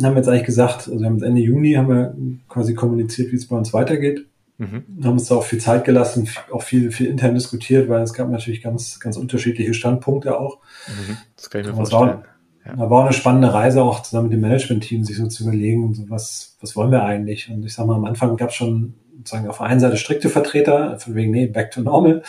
[0.03, 2.15] haben wir jetzt eigentlich gesagt, also wir haben Ende Juni haben wir
[2.49, 4.27] quasi kommuniziert, wie es bei uns weitergeht.
[4.59, 4.85] Mhm.
[5.03, 8.29] Haben uns da auch viel Zeit gelassen, auch viel, viel intern diskutiert, weil es gab
[8.29, 10.59] natürlich ganz, ganz unterschiedliche Standpunkte auch.
[10.87, 11.17] Mhm.
[11.37, 12.01] Das kann ich mir vorstellen.
[12.01, 12.25] War,
[12.67, 12.77] ja.
[12.77, 15.95] Da war auch eine spannende Reise auch zusammen mit dem Management-Team, sich so zu überlegen,
[15.95, 17.51] so was, was wollen wir eigentlich?
[17.51, 20.29] Und ich sag mal, am Anfang gab es schon sozusagen auf der einen Seite strikte
[20.29, 22.23] Vertreter, von wegen, nee, back to normal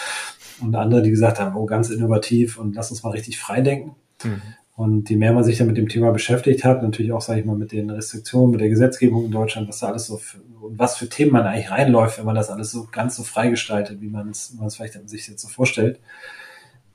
[0.61, 3.95] und andere, die gesagt haben, oh, ganz innovativ und lass uns mal richtig frei denken.
[4.23, 4.41] Mhm.
[4.75, 7.45] Und je mehr man sich dann mit dem Thema beschäftigt hat, natürlich auch, sage ich
[7.45, 10.79] mal, mit den Restriktionen, mit der Gesetzgebung in Deutschland, was da alles so für, und
[10.79, 14.01] was für Themen man eigentlich reinläuft, wenn man das alles so ganz so frei gestaltet,
[14.01, 15.99] wie man es, man es vielleicht sich jetzt so vorstellt.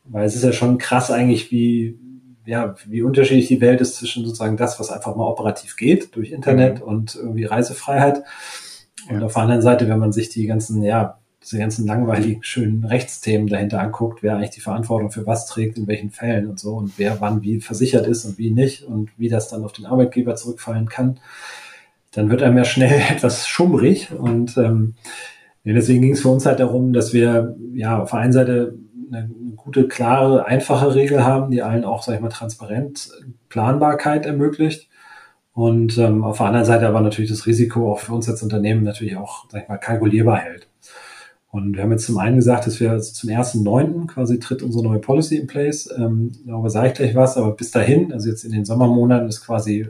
[0.05, 1.97] Weil es ist ja schon krass eigentlich, wie,
[2.47, 6.33] ja, wie unterschiedlich die Welt ist zwischen sozusagen das, was einfach mal operativ geht durch
[6.33, 6.89] Internet mhm.
[6.89, 8.25] und irgendwie Reisefreiheit.
[9.09, 9.27] Und ja.
[9.27, 13.49] auf der anderen Seite, wenn man sich die ganzen, ja, diese ganzen langweiligen, schönen Rechtsthemen
[13.49, 16.99] dahinter anguckt, wer eigentlich die Verantwortung für was trägt, in welchen Fällen und so und
[16.99, 20.37] wer wann wie versichert ist und wie nicht und wie das dann auf den Arbeitgeber
[20.37, 21.21] zurückfallen kann,
[22.13, 24.95] dann wird einem ja schnell etwas schummrig und ähm,
[25.65, 28.75] deswegen ging es für uns halt darum, dass wir ja auf der einen Seite
[29.11, 33.11] eine gute, klare, einfache Regel haben, die allen auch, sag ich mal, transparent
[33.49, 34.89] Planbarkeit ermöglicht.
[35.53, 38.85] Und ähm, auf der anderen Seite aber natürlich das Risiko auch für uns als Unternehmen
[38.85, 40.68] natürlich auch, sag ich mal, kalkulierbar hält.
[41.51, 44.63] Und wir haben jetzt zum einen gesagt, dass wir also zum ersten Neunten quasi tritt
[44.63, 45.89] unsere neue Policy in place.
[45.97, 49.45] Ähm, darüber sage ich gleich was, aber bis dahin, also jetzt in den Sommermonaten ist
[49.47, 49.89] quasi,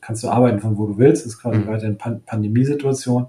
[0.00, 1.66] kannst du arbeiten von wo du willst, ist quasi mhm.
[1.66, 3.26] weiterhin Pan Pandemiesituation.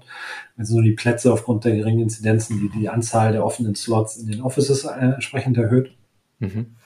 [0.56, 4.28] Also nur die Plätze aufgrund der geringen Inzidenzen, die die Anzahl der offenen Slots in
[4.28, 5.90] den Offices äh, entsprechend erhöht.
[6.38, 6.76] Mhm.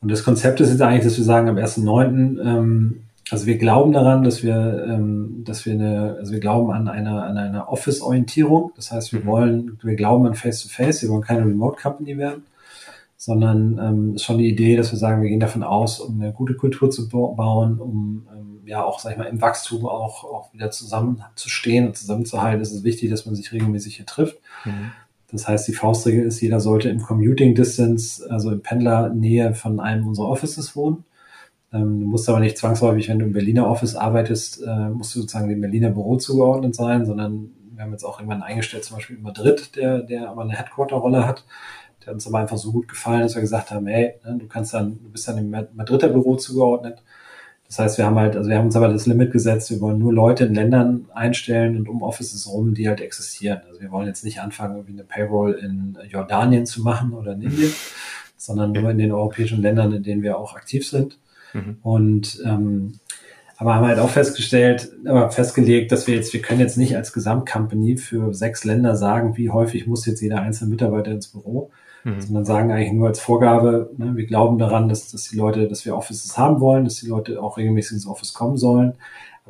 [0.00, 3.92] Und das Konzept ist jetzt eigentlich, dass wir sagen, am 1.9., ähm, also wir glauben
[3.92, 8.72] daran, dass wir, ähm, dass wir eine, also wir glauben an eine, an eine Office-Orientierung.
[8.76, 9.26] Das heißt, wir mhm.
[9.26, 12.44] wollen, wir glauben an Face-to-Face, -face, wir wollen keine Remote-Company werden,
[13.16, 16.32] sondern ähm, ist schon die Idee, dass wir sagen, wir gehen davon aus, um eine
[16.32, 20.52] gute Kultur zu bauen, um ähm, ja auch, sag ich mal, im Wachstum auch, auch
[20.52, 22.62] wieder zusammenzustehen und zusammenzuhalten.
[22.62, 24.38] ist Es wichtig, dass man sich regelmäßig hier trifft.
[24.64, 24.92] Mhm.
[25.30, 30.08] Das heißt, die Faustregel ist, jeder sollte im Commuting Distance, also in Pendlernähe von einem
[30.08, 31.04] unserer Offices wohnen.
[31.72, 35.20] Ähm, du musst aber nicht zwangsläufig, wenn du im Berliner Office arbeitest, äh, musst du
[35.20, 39.16] sozusagen dem Berliner Büro zugeordnet sein, sondern wir haben jetzt auch irgendwann eingestellt, zum Beispiel
[39.16, 41.44] in Madrid, der, der aber eine Headquarter-Rolle hat.
[42.00, 44.46] Der hat uns aber einfach so gut gefallen, dass wir gesagt haben, hey, ne, du
[44.46, 47.02] kannst dann, du bist dann im Madrider Büro zugeordnet.
[47.66, 49.98] Das heißt, wir haben halt, also wir haben uns aber das Limit gesetzt, wir wollen
[49.98, 53.60] nur Leute in Ländern einstellen und um Offices rum, die halt existieren.
[53.68, 57.42] Also wir wollen jetzt nicht anfangen, irgendwie eine Payroll in Jordanien zu machen oder in
[57.42, 57.72] Indien,
[58.36, 61.16] sondern nur in den europäischen Ländern, in denen wir auch aktiv sind.
[61.52, 61.78] Mhm.
[61.82, 63.00] Und ähm,
[63.60, 67.12] aber haben halt auch festgestellt, aber festgelegt, dass wir jetzt, wir können jetzt nicht als
[67.12, 71.70] Gesamtcompany für sechs Länder sagen, wie häufig muss jetzt jeder einzelne Mitarbeiter ins Büro,
[72.02, 72.22] mhm.
[72.22, 75.84] sondern sagen eigentlich nur als Vorgabe, ne, wir glauben daran, dass, dass die Leute, dass
[75.84, 78.94] wir Offices haben wollen, dass die Leute auch regelmäßig ins Office kommen sollen,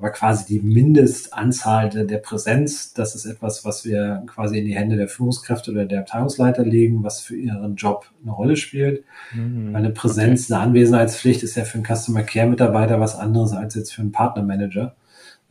[0.01, 4.75] aber quasi die Mindestanzahl der, der Präsenz, das ist etwas, was wir quasi in die
[4.75, 9.05] Hände der Führungskräfte oder der Abteilungsleiter legen, was für ihren Job eine Rolle spielt.
[9.35, 9.75] Mhm.
[9.75, 10.55] Weil eine Präsenz, okay.
[10.55, 14.11] eine Anwesenheitspflicht ist ja für einen Customer Care Mitarbeiter was anderes als jetzt für einen
[14.11, 14.97] Partnermanager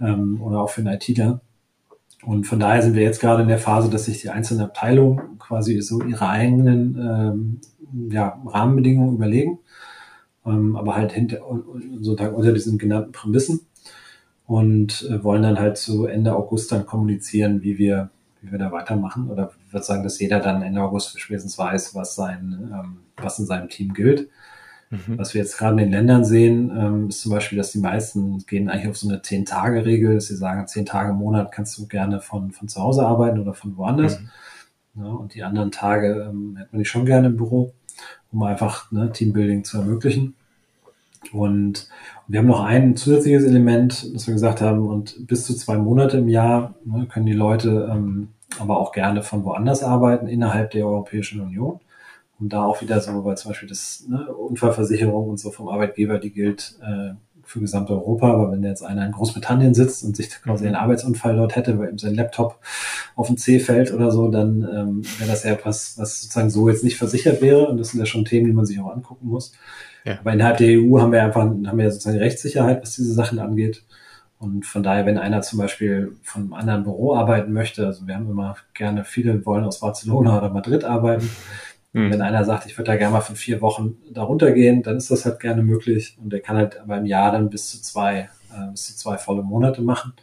[0.02, 1.42] ähm, oder auch für einen ITler.
[2.24, 5.38] Und von daher sind wir jetzt gerade in der Phase, dass sich die einzelnen Abteilungen
[5.38, 7.62] quasi so ihre eigenen ähm,
[8.12, 9.60] ja, Rahmenbedingungen überlegen,
[10.44, 11.38] ähm, aber halt hinter,
[12.00, 13.62] sozusagen unter diesen genannten Prämissen
[14.50, 18.10] und äh, wollen dann halt so Ende August dann kommunizieren, wie wir,
[18.42, 19.30] wie wir da weitermachen.
[19.30, 23.38] Oder ich würde sagen, dass jeder dann Ende August spätestens weiß, was sein, ähm, was
[23.38, 24.28] in seinem Team gilt.
[24.90, 25.20] Mhm.
[25.20, 28.40] Was wir jetzt gerade in den Ländern sehen, ähm, ist zum Beispiel, dass die meisten
[28.48, 31.86] gehen eigentlich auf so eine Zehn-Tage-Regel, dass sie sagen, zehn Tage im Monat kannst du
[31.86, 34.20] gerne von, von zu Hause arbeiten oder von woanders.
[34.20, 35.04] Mhm.
[35.04, 37.72] Ja, und die anderen Tage ähm, hätte man die schon gerne im Büro,
[38.32, 40.34] um einfach ne, Teambuilding zu ermöglichen.
[41.34, 41.90] Und
[42.28, 46.18] wir haben noch ein zusätzliches Element, das wir gesagt haben, und bis zu zwei Monate
[46.18, 50.86] im Jahr ne, können die Leute ähm, aber auch gerne von woanders arbeiten, innerhalb der
[50.86, 51.80] Europäischen Union.
[52.40, 56.20] Und da auch wieder so, weil zum Beispiel das ne, Unfallversicherung und so vom Arbeitgeber,
[56.20, 58.32] die gilt äh, für gesamt Europa.
[58.32, 61.90] Aber wenn jetzt einer in Großbritannien sitzt und sich quasi einen Arbeitsunfall dort hätte, weil
[61.90, 62.60] ihm sein Laptop
[63.16, 66.70] auf den C fällt oder so, dann ähm, wäre das ja etwas, was sozusagen so
[66.70, 67.68] jetzt nicht versichert wäre.
[67.68, 69.52] Und das sind ja schon Themen, die man sich auch angucken muss.
[70.10, 70.19] Ja.
[70.19, 73.84] Aber innerhalb der EU haben wir einfach, haben wir sozusagen Rechtssicherheit, was diese Sachen angeht.
[74.39, 78.15] Und von daher, wenn einer zum Beispiel von einem anderen Büro arbeiten möchte, also wir
[78.15, 81.30] haben immer gerne, viele wollen aus Barcelona oder Madrid arbeiten.
[81.93, 82.12] Mhm.
[82.12, 85.12] Wenn einer sagt, ich würde da gerne mal für vier Wochen darunter gehen, dann ist
[85.12, 86.17] das halt gerne möglich.
[86.22, 89.17] Und der kann halt aber im Jahr dann bis zu zwei, äh, bis zu zwei
[89.17, 90.13] volle Monate machen.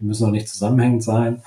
[0.00, 1.42] Die müssen auch nicht zusammenhängend sein.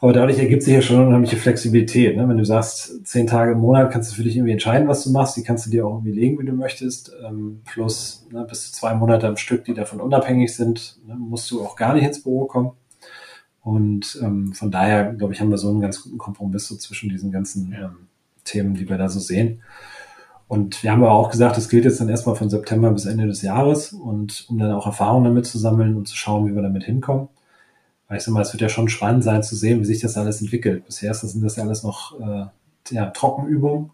[0.00, 2.16] Aber dadurch ergibt sich ja schon eine unheimliche Flexibilität.
[2.16, 2.28] Ne?
[2.28, 5.10] Wenn du sagst, zehn Tage im Monat kannst du für dich irgendwie entscheiden, was du
[5.10, 5.36] machst.
[5.36, 7.12] Die kannst du dir auch irgendwie legen, wie du möchtest.
[7.26, 11.50] Ähm, plus ne, bis zu zwei Monate am Stück, die davon unabhängig sind, ne, musst
[11.50, 12.72] du auch gar nicht ins Büro kommen.
[13.60, 17.08] Und ähm, von daher, glaube ich, haben wir so einen ganz guten Kompromiss so zwischen
[17.08, 18.08] diesen ganzen ähm,
[18.44, 19.62] Themen, die wir da so sehen.
[20.46, 23.26] Und wir haben aber auch gesagt, das gilt jetzt dann erstmal von September bis Ende
[23.26, 26.62] des Jahres und um dann auch Erfahrungen damit zu sammeln und zu schauen, wie wir
[26.62, 27.28] damit hinkommen.
[28.08, 30.16] Weil ich sag mal, es wird ja schon spannend sein zu sehen, wie sich das
[30.16, 30.86] alles entwickelt.
[30.86, 32.46] Bisher sind das ja alles noch äh,
[32.90, 33.90] ja, Trockenübungen.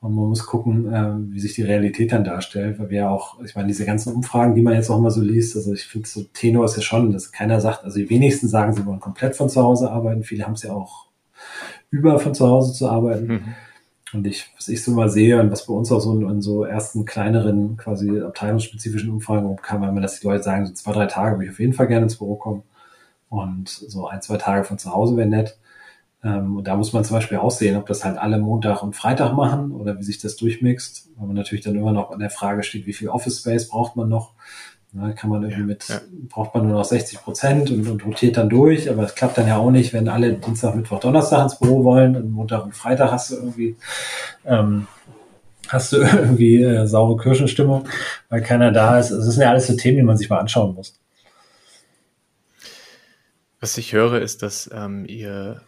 [0.00, 3.42] Und man muss gucken, äh, wie sich die Realität dann darstellt, weil wir ja auch,
[3.42, 6.06] ich meine, diese ganzen Umfragen, die man jetzt auch immer so liest, also ich finde
[6.06, 9.34] so Tenor ist ja schon, dass keiner sagt, also die wenigsten sagen, sie wollen komplett
[9.34, 11.06] von zu Hause arbeiten, viele haben es ja auch
[11.90, 13.26] über von zu Hause zu arbeiten.
[13.26, 13.54] Mhm.
[14.12, 16.42] Und ich, was ich so mal sehe und was bei uns auch so in, in
[16.42, 20.92] so ersten kleineren, quasi abteilungsspezifischen Umfragen kam, weil man, dass die Leute sagen, so zwei,
[20.92, 22.62] drei Tage würde ich auf jeden Fall gerne ins Büro kommen
[23.28, 25.58] und so ein, zwei Tage von zu Hause wäre nett.
[26.24, 28.96] Ähm, und da muss man zum Beispiel auch sehen, ob das halt alle Montag und
[28.96, 31.10] Freitag machen oder wie sich das durchmixt.
[31.16, 33.96] Weil man natürlich dann immer noch an der Frage steht, wie viel Office Space braucht
[33.96, 34.32] man noch?
[34.92, 36.00] Na, kann man irgendwie ja, mit, ja.
[36.28, 39.46] braucht man nur noch 60 Prozent und, und rotiert dann durch, aber es klappt dann
[39.46, 43.10] ja auch nicht, wenn alle Dienstag, Mittwoch, Donnerstag ins Büro wollen und Montag und Freitag
[43.12, 43.76] hast du irgendwie,
[44.46, 44.86] ähm,
[45.68, 47.86] hast du irgendwie äh, saure Kirschenstimmung,
[48.30, 49.12] weil keiner da ist.
[49.12, 50.94] Also das sind ja alles so Themen, die man sich mal anschauen muss.
[53.66, 55.60] Was ich höre, ist, dass ähm, ihr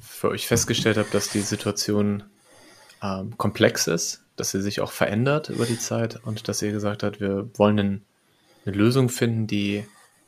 [0.00, 2.24] für euch festgestellt habt, dass die Situation
[3.00, 7.04] ähm, komplex ist, dass sie sich auch verändert über die Zeit und dass ihr gesagt
[7.04, 8.04] habt, wir wollen einen,
[8.66, 9.86] eine Lösung finden, die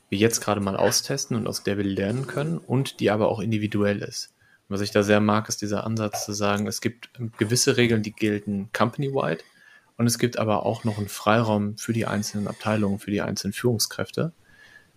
[0.09, 3.41] wir jetzt gerade mal austesten und aus der wir lernen können und die aber auch
[3.41, 4.33] individuell ist.
[4.69, 8.05] Und was ich da sehr mag, ist dieser Ansatz zu sagen, es gibt gewisse Regeln,
[8.05, 9.43] die gelten company-wide
[9.97, 13.53] und es gibt aber auch noch einen Freiraum für die einzelnen Abteilungen, für die einzelnen
[13.53, 14.33] Führungskräfte.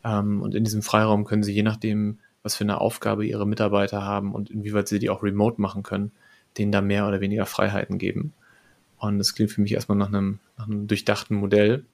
[0.03, 4.03] Ähm, und in diesem Freiraum können sie je nachdem, was für eine Aufgabe ihre Mitarbeiter
[4.03, 6.11] haben und inwieweit sie die auch remote machen können,
[6.57, 8.33] denen da mehr oder weniger Freiheiten geben.
[8.97, 11.85] Und das klingt für mich erstmal nach einem, nach einem durchdachten Modell.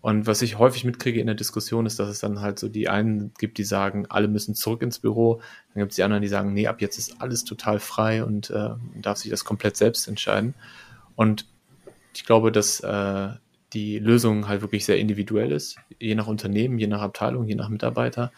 [0.00, 2.88] Und was ich häufig mitkriege in der Diskussion ist, dass es dann halt so die
[2.88, 5.40] einen gibt, die sagen, alle müssen zurück ins Büro.
[5.74, 8.50] Dann gibt es die anderen, die sagen, nee, ab jetzt ist alles total frei und
[8.50, 8.70] äh,
[9.02, 10.54] darf sich das komplett selbst entscheiden.
[11.16, 11.46] Und
[12.14, 13.28] ich glaube, dass äh,
[13.72, 17.68] die Lösung halt wirklich sehr individuell ist, je nach Unternehmen, je nach Abteilung, je nach
[17.68, 18.32] Mitarbeiter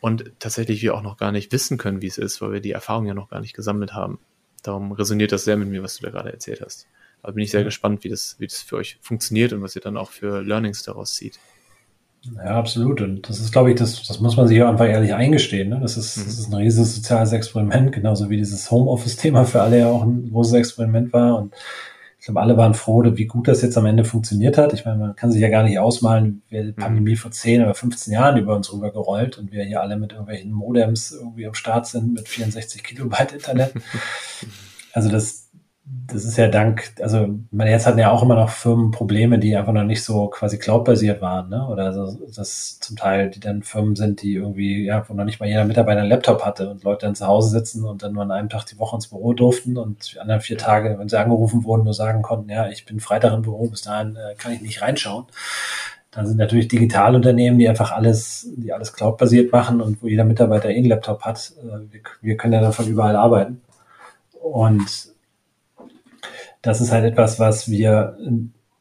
[0.00, 2.72] und tatsächlich wir auch noch gar nicht wissen können, wie es ist, weil wir die
[2.72, 4.18] Erfahrung ja noch gar nicht gesammelt haben.
[4.62, 6.88] Darum resoniert das sehr mit mir, was du da gerade erzählt hast.
[7.22, 9.82] Da bin ich sehr gespannt, wie das, wie das für euch funktioniert und was ihr
[9.82, 11.38] dann auch für Learnings daraus zieht.
[12.36, 13.00] Ja, absolut.
[13.00, 15.68] Und das ist, glaube ich, das, das muss man sich auch einfach ehrlich eingestehen.
[15.68, 15.78] Ne?
[15.80, 16.24] Das, ist, mhm.
[16.24, 20.30] das ist ein riesiges soziales Experiment, genauso wie dieses Homeoffice-Thema für alle ja auch ein
[20.30, 21.38] großes Experiment war.
[21.38, 21.54] Und
[22.24, 24.72] ich glaube, alle waren froh, wie gut das jetzt am Ende funktioniert hat.
[24.72, 26.76] Ich meine, man kann sich ja gar nicht ausmalen, wir die mhm.
[26.76, 30.50] Pandemie vor 10 oder 15 Jahren über uns rübergerollt und wir hier alle mit irgendwelchen
[30.50, 33.74] Modems irgendwie am Start sind mit 64 Kilobyte Internet.
[34.96, 35.43] Also das,
[35.86, 39.54] das ist ja dank, also meine, jetzt hatten ja auch immer noch Firmen Probleme, die
[39.54, 41.66] einfach noch nicht so quasi cloud-basiert waren, ne?
[41.68, 45.40] Oder so, das zum Teil, die dann Firmen sind, die irgendwie, ja, wo noch nicht
[45.40, 48.22] mal jeder Mitarbeiter einen Laptop hatte und Leute dann zu Hause sitzen und dann nur
[48.22, 51.18] an einem Tag die Woche ins Büro durften und die anderen vier Tage, wenn sie
[51.18, 54.52] angerufen wurden, nur sagen konnten, ja, ich bin Freitag im Büro, bis dahin äh, kann
[54.52, 55.26] ich nicht reinschauen.
[56.12, 60.70] Dann sind natürlich Digitalunternehmen, die einfach alles, die alles cloud-basiert machen und wo jeder Mitarbeiter
[60.70, 61.52] eh einen Laptop hat.
[61.58, 63.60] Äh, wir, wir können ja davon überall arbeiten.
[64.40, 65.13] Und
[66.64, 68.16] das ist halt etwas, was wir,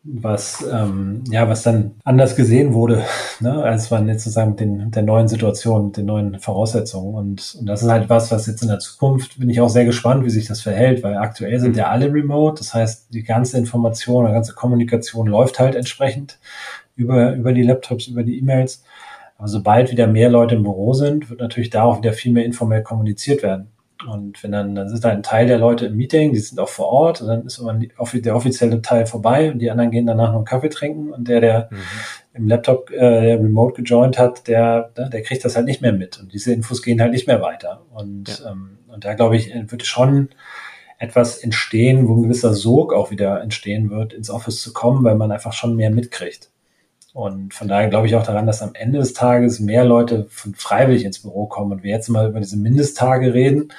[0.04, 3.04] was, ähm, ja, was dann anders gesehen wurde,
[3.42, 7.14] ne, als man jetzt sozusagen mit den, der neuen Situation, mit den neuen Voraussetzungen.
[7.14, 9.86] Und, und das ist halt was, was jetzt in der Zukunft bin ich auch sehr
[9.86, 12.60] gespannt, wie sich das verhält, weil aktuell sind ja alle remote.
[12.60, 16.40] Das heißt, die ganze Information, die ganze Kommunikation läuft halt entsprechend
[16.96, 18.84] über, über die Laptops, über die E-Mails.
[19.38, 22.46] Aber sobald wieder mehr Leute im Büro sind, wird natürlich da auch wieder viel mehr
[22.46, 23.73] informell kommuniziert werden.
[24.08, 26.70] Und wenn dann, dann sind da ein Teil der Leute im Meeting, die sind auch
[26.70, 30.30] vor Ort, und dann ist immer der offizielle Teil vorbei und die anderen gehen danach
[30.30, 31.78] noch einen Kaffee trinken und der, der mhm.
[32.34, 36.20] im Laptop äh, der Remote gejoint hat, der, der kriegt das halt nicht mehr mit
[36.20, 37.82] und diese Infos gehen halt nicht mehr weiter.
[37.94, 38.52] Und, ja.
[38.52, 40.30] ähm, und da glaube ich, wird schon
[40.98, 45.16] etwas entstehen, wo ein gewisser Sog auch wieder entstehen wird, ins Office zu kommen, weil
[45.16, 46.53] man einfach schon mehr mitkriegt.
[47.14, 50.56] Und von daher glaube ich auch daran, dass am Ende des Tages mehr Leute von
[50.56, 53.72] freiwillig ins Büro kommen und wir jetzt mal über diese Mindesttage reden.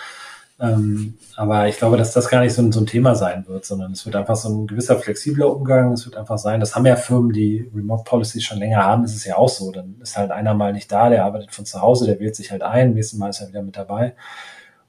[0.61, 3.65] Ähm, aber ich glaube, dass das gar nicht so ein, so ein, Thema sein wird,
[3.65, 5.93] sondern es wird einfach so ein gewisser flexibler Umgang.
[5.93, 9.17] Es wird einfach sein, das haben ja Firmen, die Remote Policies schon länger haben, ist
[9.17, 9.73] es ja auch so.
[9.73, 12.53] Dann ist halt einer mal nicht da, der arbeitet von zu Hause, der wählt sich
[12.53, 14.15] halt ein, nächstes Mal ist er wieder mit dabei.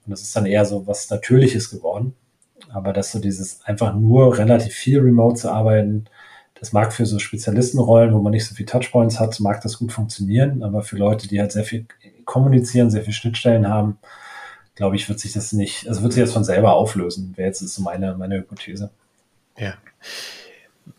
[0.05, 2.13] Und das ist dann eher so was Natürliches geworden.
[2.71, 6.05] Aber dass so dieses einfach nur relativ viel remote zu arbeiten,
[6.59, 9.91] das mag für so Spezialistenrollen, wo man nicht so viel Touchpoints hat, mag das gut
[9.91, 11.85] funktionieren, aber für Leute, die halt sehr viel
[12.23, 13.97] kommunizieren, sehr viel Schnittstellen haben,
[14.73, 17.33] glaube ich, wird sich das nicht, also wird sich das von selber auflösen.
[17.35, 18.89] Wäre jetzt so meine, meine Hypothese.
[19.57, 19.75] Ja.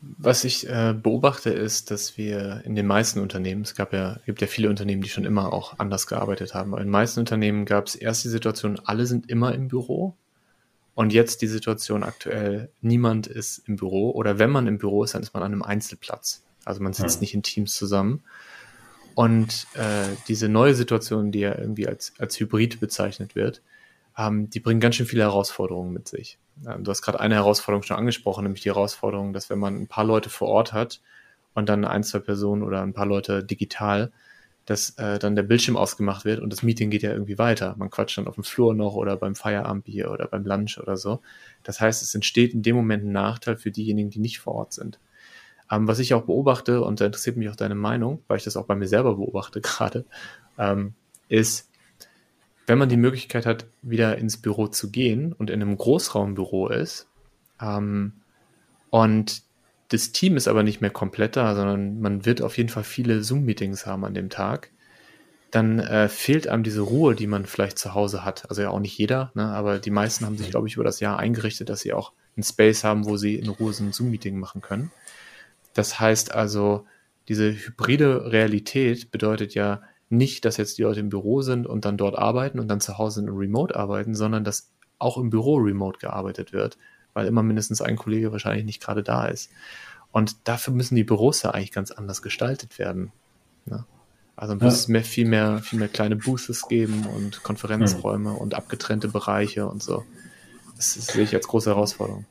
[0.00, 4.40] Was ich äh, beobachte, ist, dass wir in den meisten Unternehmen, es gab ja, gibt
[4.40, 7.64] ja viele Unternehmen, die schon immer auch anders gearbeitet haben, aber in den meisten Unternehmen
[7.66, 10.16] gab es erst die Situation, alle sind immer im Büro
[10.96, 15.14] und jetzt die Situation aktuell, niemand ist im Büro oder wenn man im Büro ist,
[15.14, 16.42] dann ist man an einem Einzelplatz.
[16.64, 17.20] Also man sitzt ja.
[17.20, 18.22] nicht in Teams zusammen.
[19.14, 23.60] Und äh, diese neue Situation, die ja irgendwie als, als Hybrid bezeichnet wird,
[24.16, 26.38] ähm, die bringt ganz schön viele Herausforderungen mit sich.
[26.66, 29.88] Ähm, du hast gerade eine Herausforderung schon angesprochen, nämlich die Herausforderung, dass wenn man ein
[29.88, 31.02] paar Leute vor Ort hat
[31.52, 34.12] und dann ein, zwei Personen oder ein paar Leute digital,
[34.66, 37.74] dass äh, dann der Bildschirm ausgemacht wird und das Meeting geht ja irgendwie weiter.
[37.78, 41.20] Man quatscht dann auf dem Flur noch oder beim Feierabendbier oder beim Lunch oder so.
[41.62, 44.72] Das heißt, es entsteht in dem Moment ein Nachteil für diejenigen, die nicht vor Ort
[44.72, 44.98] sind.
[45.70, 48.56] Ähm, was ich auch beobachte, und da interessiert mich auch deine Meinung, weil ich das
[48.56, 50.04] auch bei mir selber beobachte gerade,
[50.58, 50.94] ähm,
[51.28, 51.70] ist,
[52.66, 57.08] wenn man die Möglichkeit hat, wieder ins Büro zu gehen und in einem Großraumbüro ist,
[57.60, 58.12] ähm,
[58.90, 59.42] und
[59.88, 63.22] das Team ist aber nicht mehr komplett da, sondern man wird auf jeden Fall viele
[63.22, 64.70] Zoom-Meetings haben an dem Tag,
[65.50, 68.48] dann äh, fehlt einem diese Ruhe, die man vielleicht zu Hause hat.
[68.50, 71.00] Also ja auch nicht jeder, ne, aber die meisten haben sich, glaube ich, über das
[71.00, 74.38] Jahr eingerichtet, dass sie auch einen Space haben, wo sie in Ruhe so ein Zoom-Meeting
[74.38, 74.90] machen können.
[75.74, 76.84] Das heißt also,
[77.28, 81.96] diese hybride Realität bedeutet ja nicht, dass jetzt die Leute im Büro sind und dann
[81.96, 85.98] dort arbeiten und dann zu Hause in Remote arbeiten, sondern dass auch im Büro remote
[85.98, 86.78] gearbeitet wird,
[87.16, 89.50] weil immer mindestens ein Kollege wahrscheinlich nicht gerade da ist.
[90.12, 93.10] Und dafür müssen die Büros ja eigentlich ganz anders gestaltet werden.
[93.64, 93.84] Ne?
[94.36, 94.68] Also muss ja.
[94.68, 98.36] es mehr, viel mehr, viel mehr kleine Boosters geben und Konferenzräume mhm.
[98.36, 100.04] und abgetrennte Bereiche und so.
[100.76, 102.26] Das, das sehe ich als große Herausforderung.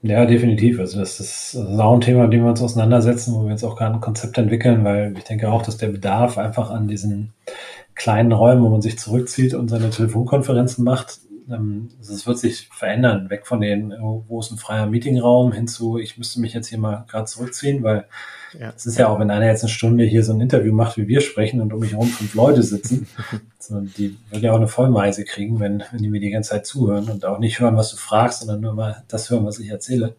[0.00, 0.80] Ja, definitiv.
[0.80, 3.50] Also das ist, das ist auch ein Thema, mit dem wir uns auseinandersetzen, wo wir
[3.50, 6.88] jetzt auch gerade ein Konzept entwickeln, weil ich denke auch, dass der Bedarf einfach an
[6.88, 7.32] diesen
[7.94, 11.20] kleinen Räumen, wo man sich zurückzieht und seine Telefonkonferenzen macht,
[12.00, 13.92] es wird sich verändern, weg von den,
[14.28, 17.82] wo ist ein freier Meetingraum, hin zu, ich müsste mich jetzt hier mal gerade zurückziehen,
[17.82, 18.06] weil
[18.58, 18.72] ja.
[18.74, 21.08] es ist ja auch, wenn einer jetzt eine Stunde hier so ein Interview macht, wie
[21.08, 23.06] wir sprechen und um mich herum fünf Leute sitzen,
[23.58, 26.66] so, die würden ja auch eine Vollmeise kriegen, wenn, wenn die mir die ganze Zeit
[26.66, 29.68] zuhören und auch nicht hören, was du fragst, sondern nur mal das hören, was ich
[29.68, 30.16] erzähle.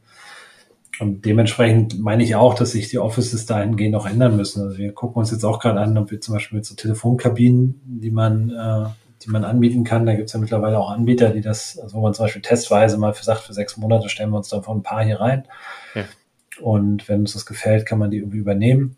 [0.99, 4.63] Und dementsprechend meine ich auch, dass sich die Offices dahingehend noch ändern müssen.
[4.63, 7.81] Also wir gucken uns jetzt auch gerade an, ob wir zum Beispiel mit so Telefonkabinen,
[7.85, 8.89] die man äh,
[9.25, 10.05] die man anbieten kann.
[10.05, 12.97] Da gibt es ja mittlerweile auch Anbieter, die das, also wo man zum Beispiel testweise
[12.97, 15.47] mal für sagt, für sechs Monate stellen wir uns davon ein paar hier rein.
[15.93, 16.03] Ja.
[16.61, 18.97] Und wenn uns das gefällt, kann man die irgendwie übernehmen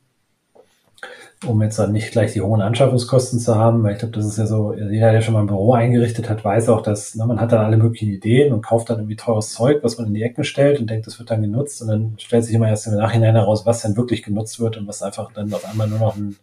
[1.46, 4.40] um jetzt dann nicht gleich die hohen Anschaffungskosten zu haben, weil ich glaube, das ist
[4.40, 7.40] ja so, jeder, der schon mal ein Büro eingerichtet hat, weiß auch, dass ne, man
[7.40, 10.24] hat dann alle möglichen Ideen und kauft dann irgendwie teures Zeug, was man in die
[10.24, 12.96] Ecken stellt und denkt, das wird dann genutzt und dann stellt sich immer erst im
[12.96, 16.16] Nachhinein heraus, was denn wirklich genutzt wird und was einfach dann auf einmal nur noch
[16.16, 16.38] ein,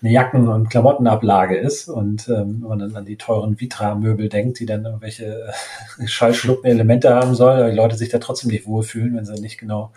[0.00, 4.60] eine Jacken- und Klamottenablage ist und ähm, wenn man dann an die teuren Vitra-Möbel denkt,
[4.60, 5.52] die dann irgendwelche
[5.98, 9.40] äh, schallschluckende Elemente haben soll, aber die Leute sich da trotzdem nicht wohlfühlen, wenn sie
[9.40, 9.90] nicht genau,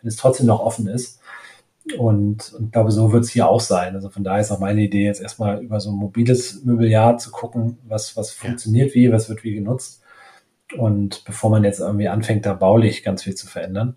[0.00, 1.20] wenn es trotzdem noch offen ist.
[1.98, 3.94] Und, und glaube, so wird es hier auch sein.
[3.94, 7.30] Also von daher ist auch meine Idee, jetzt erstmal über so ein mobiles Möbeljahr zu
[7.30, 10.02] gucken, was, was funktioniert wie, was wird wie genutzt.
[10.76, 13.96] Und bevor man jetzt irgendwie anfängt, da baulich ganz viel zu verändern.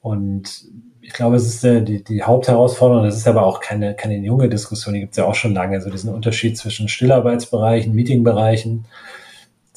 [0.00, 0.64] Und
[1.02, 4.48] ich glaube, es ist der, die, die Hauptherausforderung, das ist aber auch keine, keine junge
[4.48, 8.86] Diskussion, die gibt es ja auch schon lange, so diesen Unterschied zwischen Stillarbeitsbereichen, Meetingbereichen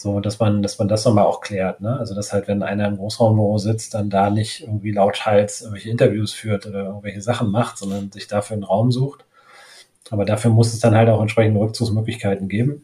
[0.04, 1.98] so, dass man, dass man das nochmal auch klärt, ne?
[1.98, 6.34] Also, dass halt, wenn einer im Großraumbüro sitzt, dann da nicht irgendwie lauthals irgendwelche Interviews
[6.34, 9.26] führt oder irgendwelche Sachen macht, sondern sich dafür einen Raum sucht.
[10.12, 12.84] Aber dafür muss es dann halt auch entsprechende Rückzugsmöglichkeiten geben.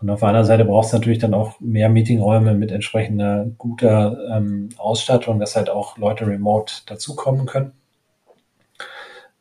[0.00, 4.18] Und auf der anderen Seite braucht es natürlich dann auch mehr Meetingräume mit entsprechender guter
[4.30, 7.72] ähm, Ausstattung, dass halt auch Leute remote dazukommen können.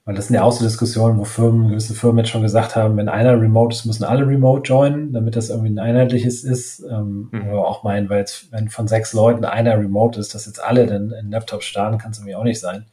[0.05, 2.95] Weil das sind ja auch so Diskussionen, wo Firmen, gewisse Firmen jetzt schon gesagt haben,
[2.95, 6.81] wenn einer remote ist, müssen alle remote joinen, damit das irgendwie ein einheitliches ist.
[6.87, 7.49] Ähm, mhm.
[7.49, 10.85] Oder auch meinen, weil jetzt, wenn von sechs Leuten einer remote ist, dass jetzt alle
[10.85, 12.85] dann in Laptop starten, kann es irgendwie auch nicht sein.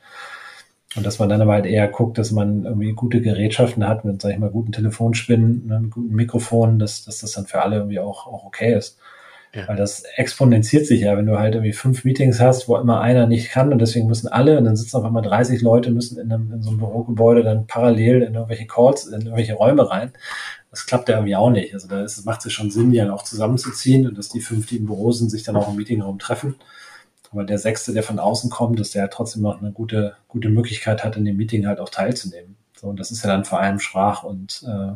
[0.96, 4.22] Und dass man dann aber halt eher guckt, dass man irgendwie gute Gerätschaften hat mit,
[4.22, 8.00] sag ich mal, guten Telefonspinnen, ne, guten Mikrofonen, dass, dass das dann für alle irgendwie
[8.00, 8.98] auch, auch okay ist.
[9.55, 9.68] Ja.
[9.68, 13.26] Weil das exponentiert sich ja, wenn du halt irgendwie fünf Meetings hast, wo immer einer
[13.26, 16.32] nicht kann und deswegen müssen alle, und dann sitzen auf einmal 30 Leute, müssen in,
[16.32, 20.12] einem, in so einem Bürogebäude dann parallel in irgendwelche Calls, in irgendwelche Räume rein.
[20.70, 21.74] Das klappt ja irgendwie auch nicht.
[21.74, 24.66] Also da ist, macht es schon Sinn, die dann auch zusammenzuziehen und dass die fünf,
[24.66, 26.55] die im Büro sind, sich dann auch im Meetingraum treffen.
[27.30, 31.05] Aber der Sechste, der von außen kommt, dass der trotzdem noch eine gute, gute Möglichkeit
[31.05, 32.57] hat, in dem Meeting halt auch teilzunehmen.
[32.74, 34.92] So, und das ist ja dann vor allem Sprach und äh,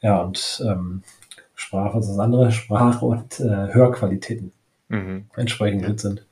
[0.00, 1.02] ja, und ähm,
[1.54, 4.52] Sprache, was das andere, Sprache und äh, Hörqualitäten
[4.88, 5.26] mhm.
[5.36, 5.88] entsprechend ja.
[5.88, 6.26] gut sind.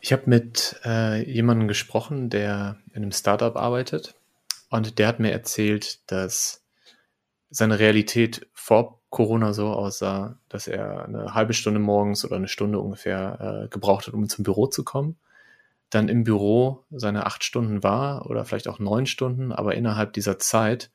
[0.00, 4.14] Ich habe mit äh, jemandem gesprochen, der in einem Startup arbeitet
[4.70, 6.62] und der hat mir erzählt, dass
[7.50, 12.78] seine Realität vor Corona so aussah, dass er eine halbe Stunde morgens oder eine Stunde
[12.78, 15.16] ungefähr äh, gebraucht hat, um zum Büro zu kommen.
[15.88, 20.38] Dann im Büro seine acht Stunden war oder vielleicht auch neun Stunden, aber innerhalb dieser
[20.38, 20.90] Zeit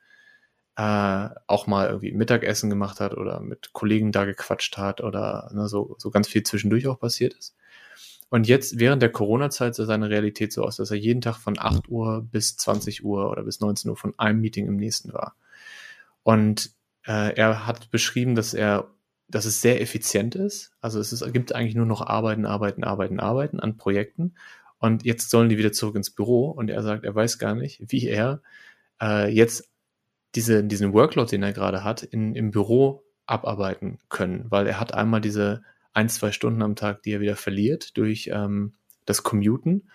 [0.76, 5.68] äh, auch mal irgendwie Mittagessen gemacht hat oder mit Kollegen da gequatscht hat oder ne,
[5.68, 7.56] so, so ganz viel zwischendurch auch passiert ist.
[8.30, 11.60] Und jetzt während der Corona-Zeit sah seine Realität so aus, dass er jeden Tag von
[11.60, 15.36] 8 Uhr bis 20 Uhr oder bis 19 Uhr von einem Meeting im nächsten war.
[16.24, 16.72] Und
[17.06, 18.90] äh, er hat beschrieben, dass er,
[19.28, 20.72] dass es sehr effizient ist.
[20.82, 24.34] Also es ist, gibt eigentlich nur noch Arbeiten, Arbeiten, Arbeiten, Arbeiten an Projekten.
[24.80, 26.50] Und jetzt sollen die wieder zurück ins Büro.
[26.50, 28.42] Und er sagt, er weiß gar nicht, wie er
[29.00, 29.70] äh, jetzt
[30.36, 34.94] diese, diesen Workload, den er gerade hat, in, im Büro abarbeiten können, weil er hat
[34.94, 35.64] einmal diese
[35.94, 38.74] ein, zwei Stunden am Tag, die er wieder verliert durch ähm,
[39.06, 39.90] das Commuten.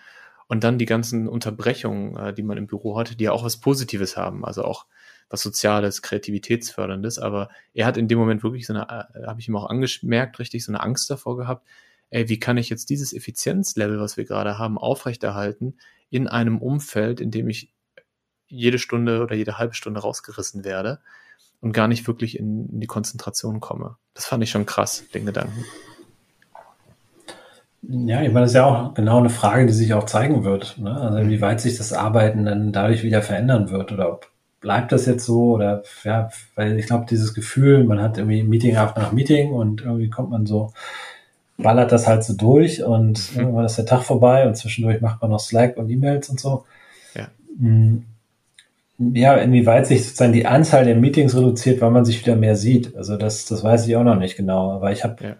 [0.46, 3.58] Und dann die ganzen Unterbrechungen, äh, die man im Büro hatte, die ja auch was
[3.58, 4.86] Positives haben, also auch
[5.28, 7.18] was Soziales, Kreativitätsförderndes.
[7.18, 8.84] Aber er hat in dem Moment wirklich so eine,
[9.14, 11.66] äh, habe ich ihm auch angemerkt, richtig so eine Angst davor gehabt,
[12.10, 15.76] ey, wie kann ich jetzt dieses Effizienzlevel, was wir gerade haben, aufrechterhalten
[16.08, 17.70] in einem Umfeld, in dem ich
[18.48, 20.98] jede Stunde oder jede halbe Stunde rausgerissen werde
[21.60, 23.96] und gar nicht wirklich in, in die Konzentration komme.
[24.14, 25.64] Das fand ich schon krass, den Gedanken.
[27.82, 30.78] Ja, ich meine, das ist ja auch genau eine Frage, die sich auch zeigen wird.
[30.78, 30.94] Ne?
[30.94, 34.30] Also inwieweit sich das Arbeiten dann dadurch wieder verändern wird oder ob
[34.60, 38.74] bleibt das jetzt so oder ja, weil ich glaube, dieses Gefühl, man hat irgendwie Meeting
[38.74, 40.72] nach Meeting und irgendwie kommt man so,
[41.56, 43.40] ballert das halt so durch und mhm.
[43.40, 46.64] irgendwann ist der Tag vorbei und zwischendurch macht man noch Slack und E-Mails und so.
[47.14, 47.28] Ja.
[47.58, 48.04] Hm.
[48.98, 52.96] Ja, inwieweit sich sozusagen die Anzahl der Meetings reduziert, weil man sich wieder mehr sieht.
[52.96, 54.72] Also das, das weiß ich auch noch nicht genau.
[54.72, 55.36] Aber ich habe ja.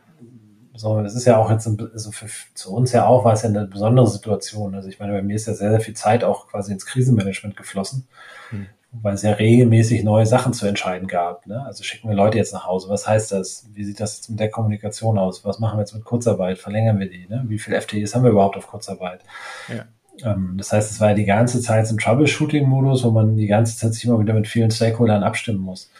[0.74, 3.48] so, das ist ja auch jetzt also für, zu uns ja auch war es ja
[3.48, 4.76] eine besondere Situation.
[4.76, 7.56] Also ich meine, bei mir ist ja sehr, sehr viel Zeit auch quasi ins Krisenmanagement
[7.56, 8.06] geflossen.
[8.50, 11.46] Hm weil es ja regelmäßig neue Sachen zu entscheiden gab.
[11.46, 11.64] Ne?
[11.64, 12.88] Also schicken wir Leute jetzt nach Hause.
[12.88, 13.68] Was heißt das?
[13.72, 15.44] Wie sieht das jetzt mit der Kommunikation aus?
[15.44, 16.58] Was machen wir jetzt mit Kurzarbeit?
[16.58, 17.26] Verlängern wir die?
[17.28, 17.44] Ne?
[17.48, 19.20] Wie viele FTEs haben wir überhaupt auf Kurzarbeit?
[19.68, 19.84] Ja.
[20.24, 23.76] Ähm, das heißt, es war ja die ganze Zeit im Troubleshooting-Modus, wo man die ganze
[23.76, 25.90] Zeit sich immer wieder mit vielen Stakeholdern abstimmen muss.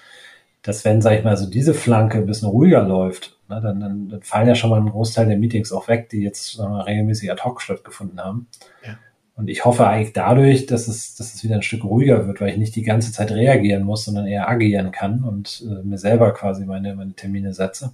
[0.62, 4.09] Dass wenn, sag ich mal, so diese Flanke ein bisschen ruhiger läuft, ne, dann, dann,
[4.09, 7.31] dann fallen ja schon mal ein Großteil der Meetings auch weg, die jetzt wir, regelmäßig
[7.31, 8.49] ad hoc stattgefunden haben.
[8.85, 8.99] Ja.
[9.39, 12.51] Und ich hoffe eigentlich dadurch, dass es, dass es wieder ein Stück ruhiger wird, weil
[12.51, 16.33] ich nicht die ganze Zeit reagieren muss, sondern eher agieren kann und äh, mir selber
[16.35, 17.93] quasi meine, meine Termine setze.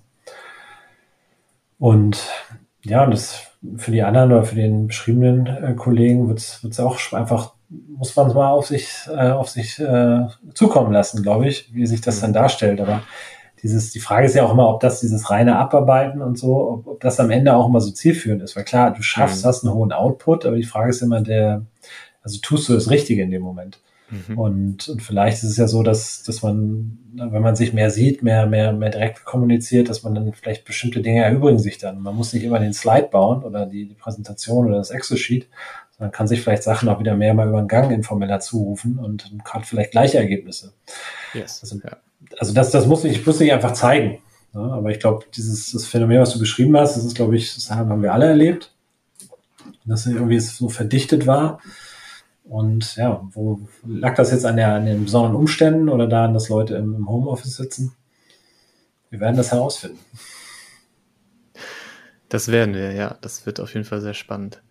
[1.78, 2.30] Und
[2.82, 6.98] ja, und das für die anderen oder für den beschriebenen äh, Kollegen wird es auch
[7.12, 11.74] einfach, muss man es mal auf sich, äh, auf sich äh, zukommen lassen, glaube ich,
[11.74, 12.80] wie sich das dann darstellt.
[12.80, 13.02] Aber
[13.62, 16.86] dieses, die Frage ist ja auch immer, ob das dieses reine Abarbeiten und so, ob,
[16.86, 18.56] ob das am Ende auch immer so zielführend ist.
[18.56, 19.48] Weil klar, du schaffst, mhm.
[19.48, 21.64] hast einen hohen Output, aber die Frage ist immer der,
[22.22, 23.80] also tust du das Richtige in dem Moment?
[24.28, 24.38] Mhm.
[24.38, 28.22] Und, und vielleicht ist es ja so, dass, dass man, wenn man sich mehr sieht,
[28.22, 32.00] mehr, mehr, mehr direkt kommuniziert, dass man dann vielleicht bestimmte Dinge erübrigen sich dann.
[32.00, 35.48] Man muss nicht immer den Slide bauen oder die, die Präsentation oder das Excel-Sheet,
[35.96, 39.30] sondern kann sich vielleicht Sachen auch wieder mehr mal über den Gang informeller zurufen und
[39.44, 40.72] hat vielleicht gleiche Ergebnisse.
[41.34, 41.60] Yes.
[41.62, 41.96] Also, ja
[42.38, 44.18] also das, das muss ich, muss ich einfach zeigen.
[44.54, 47.54] Ja, aber ich glaube, dieses das Phänomen, was du beschrieben hast, das ist, glaube ich,
[47.54, 48.72] das haben wir alle erlebt,
[49.84, 51.60] dass irgendwie es so verdichtet war.
[52.44, 56.50] Und ja, wo lag das jetzt an, der, an den besonderen Umständen oder daran, dass
[56.50, 57.94] Leute im, Homeoffice sitzen?
[59.10, 59.98] Wir werden das herausfinden.
[62.28, 63.16] Das werden wir, ja.
[63.22, 64.62] Das wird auf jeden Fall sehr spannend.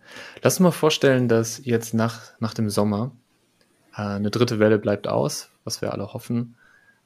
[0.42, 3.12] Lass uns mal vorstellen, dass jetzt nach, nach dem Sommer
[3.96, 6.56] äh, eine dritte Welle bleibt aus, was wir alle hoffen.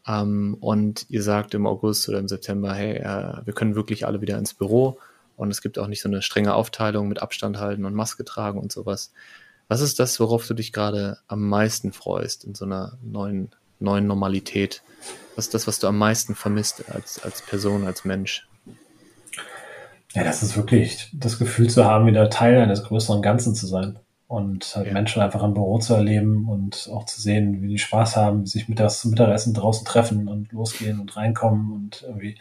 [0.06, 4.20] Ähm, und ihr sagt im August oder im September, hey, äh, wir können wirklich alle
[4.20, 4.98] wieder ins Büro
[5.36, 8.58] und es gibt auch nicht so eine strenge Aufteilung mit Abstand halten und Maske tragen
[8.58, 9.12] und sowas.
[9.68, 14.06] Was ist das, worauf du dich gerade am meisten freust in so einer neuen, neuen
[14.06, 14.82] Normalität?
[15.36, 18.48] Was ist das, was du am meisten vermisst als, als Person, als Mensch?
[20.14, 23.98] Ja, das ist wirklich das Gefühl zu haben, wieder Teil eines größeren Ganzen zu sein
[24.26, 24.92] und halt ja.
[24.92, 28.68] Menschen einfach im Büro zu erleben und auch zu sehen, wie die Spaß haben, sich
[28.68, 32.36] mittags zum Mittagessen draußen treffen und losgehen und reinkommen und irgendwie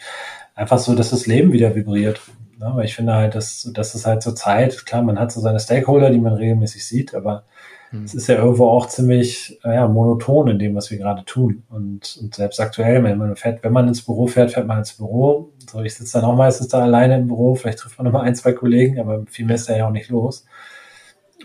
[0.55, 2.21] einfach so, dass das Leben wieder vibriert.
[2.60, 5.41] Ja, weil ich finde halt, dass, dass es halt zur Zeit, klar, man hat so
[5.41, 7.43] seine Stakeholder, die man regelmäßig sieht, aber
[7.91, 8.03] hm.
[8.03, 11.64] es ist ja irgendwo auch ziemlich ja, monoton in dem, was wir gerade tun.
[11.70, 14.93] Und, und selbst aktuell, wenn man fährt, wenn man ins Büro fährt, fährt man ins
[14.93, 15.51] Büro.
[15.72, 18.36] So, ich sitze dann auch meistens da alleine im Büro, vielleicht trifft man nochmal ein,
[18.36, 20.45] zwei Kollegen, aber viel mehr ist da ja auch nicht los.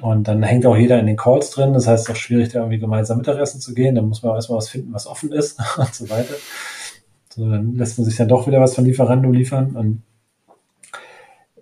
[0.01, 1.75] Und dann hängt auch jeder in den Calls drin.
[1.75, 3.95] Das heißt, es ist auch schwierig, da irgendwie gemeinsam Mittagessen zu gehen.
[3.95, 6.35] Dann muss man auch erstmal was finden, was offen ist und so weiter.
[7.29, 9.77] So, dann lässt man sich dann doch wieder was von Lieferando liefern.
[9.77, 10.03] Und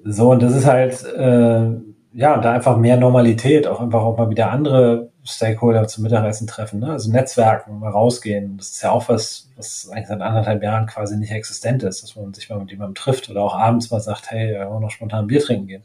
[0.04, 1.70] so, und das ist halt, äh,
[2.12, 6.80] ja, da einfach mehr Normalität, auch einfach auch mal wieder andere Stakeholder zum Mittagessen treffen,
[6.80, 6.92] ne?
[6.92, 8.56] also Netzwerken, mal rausgehen.
[8.56, 12.16] Das ist ja auch was, was eigentlich seit anderthalb Jahren quasi nicht existent ist, dass
[12.16, 14.90] man sich mal mit jemandem trifft oder auch abends mal sagt, hey, wir wollen noch
[14.90, 15.84] spontan Bier trinken gehen.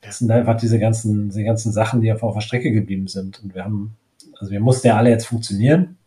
[0.00, 3.42] Das sind einfach diese ganzen, diese ganzen Sachen, die einfach auf der Strecke geblieben sind.
[3.42, 3.96] Und wir haben,
[4.38, 5.98] also wir mussten ja alle jetzt funktionieren.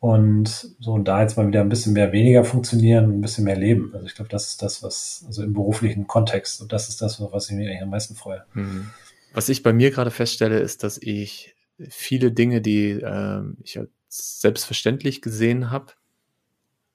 [0.00, 3.56] Und so, und da jetzt mal wieder ein bisschen mehr weniger funktionieren, ein bisschen mehr
[3.56, 3.90] leben.
[3.92, 7.20] Also ich glaube, das ist das, was, also im beruflichen Kontext, und das ist das,
[7.20, 8.44] was ich mir eigentlich am meisten freue.
[8.54, 8.90] Mhm.
[9.34, 11.54] Was ich bei mir gerade feststelle, ist, dass ich
[11.88, 13.78] viele Dinge, die äh, ich
[14.08, 15.92] selbstverständlich gesehen habe,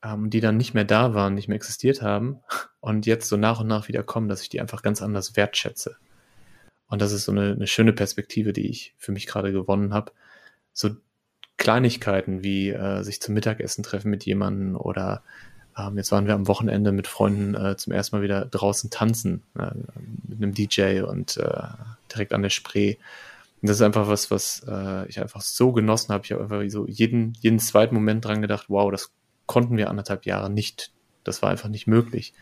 [0.03, 2.39] ähm, die dann nicht mehr da waren, nicht mehr existiert haben
[2.79, 5.97] und jetzt so nach und nach wieder kommen, dass ich die einfach ganz anders wertschätze.
[6.87, 10.11] Und das ist so eine, eine schöne Perspektive, die ich für mich gerade gewonnen habe.
[10.73, 10.89] So
[11.57, 15.23] Kleinigkeiten wie äh, sich zum Mittagessen treffen mit jemandem oder
[15.77, 19.43] ähm, jetzt waren wir am Wochenende mit Freunden äh, zum ersten Mal wieder draußen tanzen
[19.57, 19.71] äh,
[20.27, 21.67] mit einem DJ und äh,
[22.11, 22.95] direkt an der Spree.
[23.61, 26.23] das ist einfach was, was äh, ich einfach so genossen habe.
[26.25, 29.11] Ich habe einfach so jeden, jeden zweiten Moment dran gedacht, wow, das
[29.45, 30.91] konnten wir anderthalb Jahre nicht.
[31.23, 32.33] Das war einfach nicht möglich.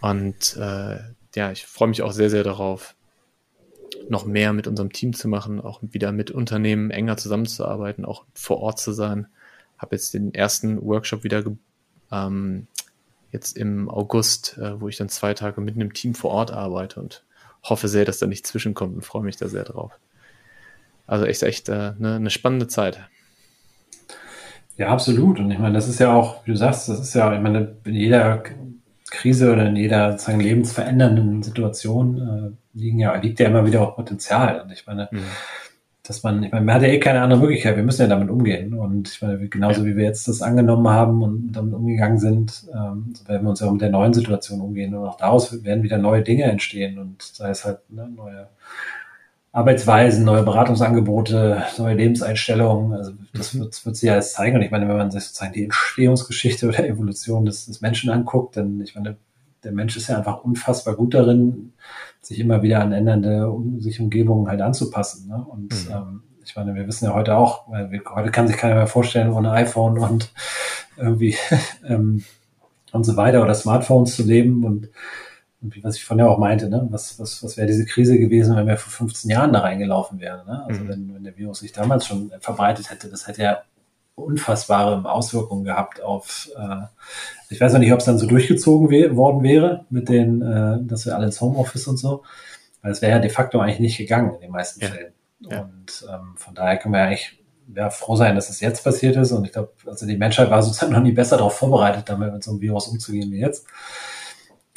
[0.00, 0.98] Und äh,
[1.34, 2.94] ja, ich freue mich auch sehr, sehr darauf,
[4.08, 8.58] noch mehr mit unserem Team zu machen, auch wieder mit Unternehmen enger zusammenzuarbeiten, auch vor
[8.60, 9.26] Ort zu sein.
[9.76, 11.44] Habe jetzt den ersten Workshop wieder
[12.10, 12.66] ähm,
[13.32, 17.00] jetzt im August, äh, wo ich dann zwei Tage mit einem Team vor Ort arbeite
[17.00, 17.24] und
[17.62, 19.92] hoffe sehr, dass da nicht zwischenkommt und freue mich da sehr drauf.
[21.06, 23.00] Also echt, echt äh, eine, eine spannende Zeit.
[24.76, 25.40] Ja, absolut.
[25.40, 27.76] Und ich meine, das ist ja auch, wie du sagst, das ist ja, ich meine,
[27.84, 28.42] in jeder
[29.10, 33.96] Krise oder in jeder sozusagen lebensverändernden Situation äh, liegen ja, liegt ja immer wieder auch
[33.96, 34.60] Potenzial.
[34.60, 35.24] Und ich meine, mhm.
[36.02, 38.30] dass man, ich meine, man hat ja eh keine andere Möglichkeit, wir müssen ja damit
[38.30, 38.74] umgehen.
[38.74, 39.86] Und ich meine, genauso ja.
[39.86, 43.60] wie wir jetzt das angenommen haben und damit umgegangen sind, ähm, so werden wir uns
[43.60, 44.94] ja auch mit der neuen Situation umgehen.
[44.94, 48.48] Und auch daraus werden wieder neue Dinge entstehen und sei es halt ne, neue
[49.52, 52.92] Arbeitsweisen, neue Beratungsangebote, neue Lebenseinstellungen.
[52.92, 53.60] Also das mhm.
[53.60, 54.56] wird, wird sich alles zeigen.
[54.56, 58.56] Und ich meine, wenn man sich sozusagen die Entstehungsgeschichte oder Evolution des, des Menschen anguckt,
[58.56, 59.16] dann ich meine,
[59.64, 61.72] der Mensch ist ja einfach unfassbar gut darin,
[62.20, 65.28] sich immer wieder an ändernde um, sich Umgebungen halt anzupassen.
[65.28, 65.44] Ne?
[65.48, 65.92] Und mhm.
[65.92, 69.32] ähm, ich meine, wir wissen ja heute auch, wir, heute kann sich keiner mehr vorstellen,
[69.32, 70.32] ohne iPhone und
[70.96, 71.36] irgendwie
[71.86, 72.24] ähm,
[72.92, 74.64] und so weiter oder Smartphones zu leben.
[74.64, 74.88] Und
[75.60, 76.86] was ich vorhin ja auch meinte, ne?
[76.90, 80.46] was, was, was wäre diese Krise gewesen, wenn wir vor 15 Jahren da reingelaufen wären?
[80.46, 80.64] Ne?
[80.66, 80.88] Also mhm.
[80.88, 83.62] wenn, wenn der Virus sich damals schon verbreitet hätte, das hätte ja
[84.14, 86.86] unfassbare Auswirkungen gehabt auf, äh,
[87.50, 90.78] ich weiß noch nicht, ob es dann so durchgezogen we worden wäre mit den, äh,
[90.82, 92.22] dass wir alle ins Homeoffice und so,
[92.82, 94.88] weil es wäre ja de facto eigentlich nicht gegangen in den meisten ja.
[94.88, 95.12] Fällen.
[95.40, 95.60] Ja.
[95.62, 97.38] Und ähm, von daher können wir eigentlich
[97.74, 99.32] ja, froh sein, dass es jetzt passiert ist.
[99.32, 102.42] Und ich glaube, also die Menschheit war sozusagen noch nie besser darauf vorbereitet, damit mit
[102.42, 103.66] so einem Virus umzugehen wie jetzt.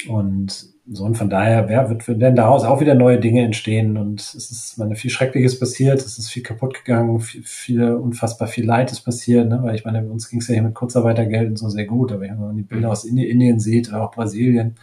[0.08, 4.20] Und so und von daher wer wird, werden daraus auch wieder neue Dinge entstehen und
[4.20, 8.64] es ist meine viel Schreckliches passiert, es ist viel kaputt gegangen, viel, viel unfassbar viel
[8.64, 9.60] Leid ist passiert, ne?
[9.62, 12.22] weil ich meine, uns ging es ja hier mit Kurzarbeitergeld und so sehr gut, aber
[12.22, 14.74] wenn man die Bilder aus Indien, Indien sieht, oder auch Brasilien,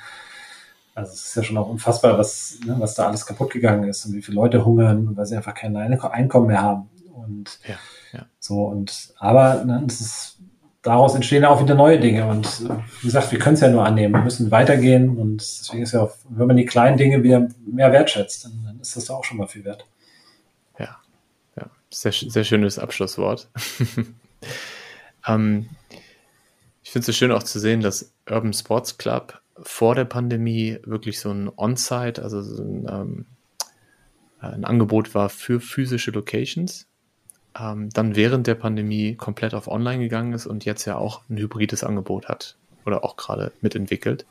[0.95, 4.05] also es ist ja schon auch unfassbar, was, ne, was da alles kaputt gegangen ist
[4.05, 7.75] und wie viele Leute hungern, weil sie einfach kein Einkommen mehr haben und ja,
[8.13, 8.25] ja.
[8.39, 10.38] so und aber ne, das ist
[10.81, 12.27] daraus entstehen auch wieder neue Dinge.
[12.27, 14.13] Und äh, wie gesagt, wir können es ja nur annehmen.
[14.13, 15.17] Wir müssen weitergehen.
[15.17, 18.79] Und deswegen ist ja auch, wenn man die kleinen Dinge wieder mehr wertschätzt, dann, dann
[18.79, 19.85] ist das auch schon mal viel wert.
[20.77, 20.97] Ja,
[21.57, 21.69] ja.
[21.91, 23.49] Sehr, sehr schönes Abschlusswort.
[25.27, 25.69] ähm,
[26.83, 30.79] ich finde es so schön auch zu sehen, dass Urban Sports Club vor der Pandemie
[30.85, 33.25] wirklich so ein On-Site, also so ein, ähm,
[34.39, 36.88] ein Angebot war für physische Locations
[37.57, 41.37] ähm, dann während der Pandemie komplett auf Online gegangen ist und jetzt ja auch ein
[41.37, 44.25] hybrides Angebot hat oder auch gerade mitentwickelt.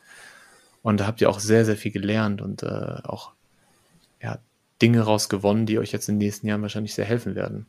[0.82, 3.32] Und da habt ihr auch sehr, sehr viel gelernt und äh, auch
[4.22, 4.38] ja,
[4.80, 7.66] Dinge rausgewonnen, die euch jetzt in den nächsten Jahren wahrscheinlich sehr helfen werden.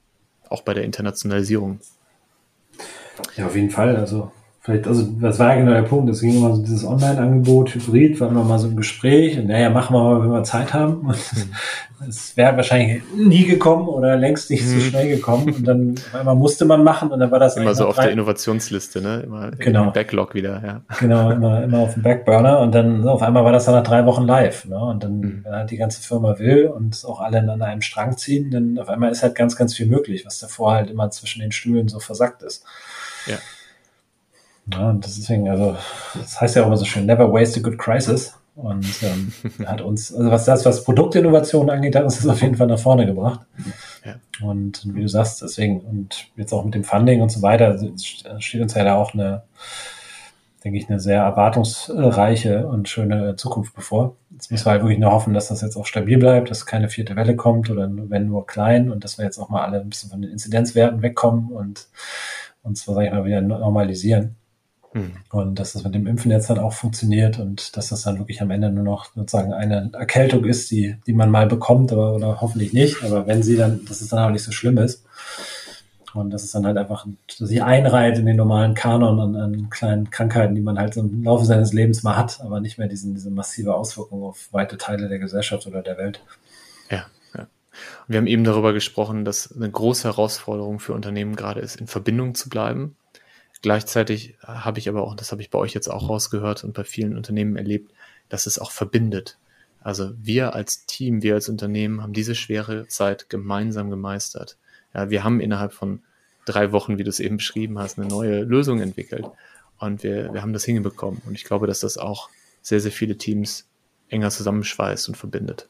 [0.49, 1.79] Auch bei der Internationalisierung.
[3.35, 3.95] Ja, auf jeden Fall.
[3.95, 4.31] Also
[4.69, 6.11] Vielleicht, also das war ja genau der Punkt.
[6.11, 9.71] Es ging immer so dieses Online-Angebot, Hybrid, war immer mal so ein Gespräch und naja,
[9.71, 11.11] machen wir mal, wenn wir Zeit haben.
[11.99, 14.79] Und es wäre wahrscheinlich nie gekommen oder längst nicht so mhm.
[14.79, 15.53] schnell gekommen.
[15.53, 18.13] Und dann einmal musste man machen und dann war das immer so auf drei, der
[18.13, 19.23] Innovationsliste, ne?
[19.25, 19.83] Immer genau.
[19.87, 20.81] im Backlog wieder, ja.
[20.97, 23.83] Genau, immer, immer auf dem Backburner und dann so, auf einmal war das dann nach
[23.83, 24.63] drei Wochen live.
[24.63, 24.79] Ne?
[24.79, 25.41] Und dann, mhm.
[25.43, 28.87] wenn halt die ganze Firma will und auch alle an einem Strang ziehen, dann auf
[28.87, 31.99] einmal ist halt ganz, ganz viel möglich, was davor halt immer zwischen den Stühlen so
[31.99, 32.63] versackt ist.
[33.27, 33.35] Ja.
[34.71, 35.75] Ja, und deswegen, also,
[36.13, 38.33] das heißt ja auch immer so schön, never waste a good crisis.
[38.61, 39.31] Und ähm,
[39.65, 42.79] hat uns, also was das, was Produktinnovation angeht, hat uns das auf jeden Fall nach
[42.79, 43.41] vorne gebracht.
[44.03, 44.15] Ja.
[44.45, 47.77] Und wie du sagst, deswegen, und jetzt auch mit dem Funding und so weiter,
[48.39, 49.43] steht uns ja da auch eine,
[50.63, 54.17] denke ich, eine sehr erwartungsreiche und schöne Zukunft bevor.
[54.31, 56.89] Jetzt müssen wir halt wirklich nur hoffen, dass das jetzt auch stabil bleibt, dass keine
[56.89, 59.89] vierte Welle kommt oder wenn nur klein und dass wir jetzt auch mal alle ein
[59.89, 61.87] bisschen von den Inzidenzwerten wegkommen und
[62.61, 64.35] uns, sag ich mal, wieder normalisieren.
[64.93, 65.13] Mhm.
[65.31, 68.41] Und dass das mit dem Impfen jetzt dann auch funktioniert und dass das dann wirklich
[68.41, 72.41] am Ende nur noch sozusagen eine Erkältung ist, die, die man mal bekommt, aber oder
[72.41, 73.03] hoffentlich nicht.
[73.03, 75.05] Aber wenn sie dann, dass es dann auch nicht so schlimm ist.
[76.15, 80.09] Und dass es dann halt einfach sich einreiht in den normalen Kanon an, an kleinen
[80.09, 83.13] Krankheiten, die man halt so im Laufe seines Lebens mal hat, aber nicht mehr diesen,
[83.13, 86.23] diese massive Auswirkung auf weite Teile der Gesellschaft oder der Welt.
[86.89, 87.41] Ja, ja.
[87.41, 87.49] Und
[88.07, 92.33] wir haben eben darüber gesprochen, dass eine große Herausforderung für Unternehmen gerade ist, in Verbindung
[92.33, 92.95] zu bleiben
[93.61, 96.83] Gleichzeitig habe ich aber auch, das habe ich bei euch jetzt auch rausgehört und bei
[96.83, 97.91] vielen Unternehmen erlebt,
[98.29, 99.37] dass es auch verbindet.
[99.81, 104.57] Also wir als Team, wir als Unternehmen haben diese schwere Zeit gemeinsam gemeistert.
[104.93, 106.01] Ja, wir haben innerhalb von
[106.45, 109.25] drei Wochen, wie du es eben beschrieben hast, eine neue Lösung entwickelt.
[109.77, 111.21] Und wir, wir haben das hingebekommen.
[111.25, 112.29] Und ich glaube, dass das auch
[112.61, 113.67] sehr, sehr viele Teams
[114.09, 115.69] enger zusammenschweißt und verbindet.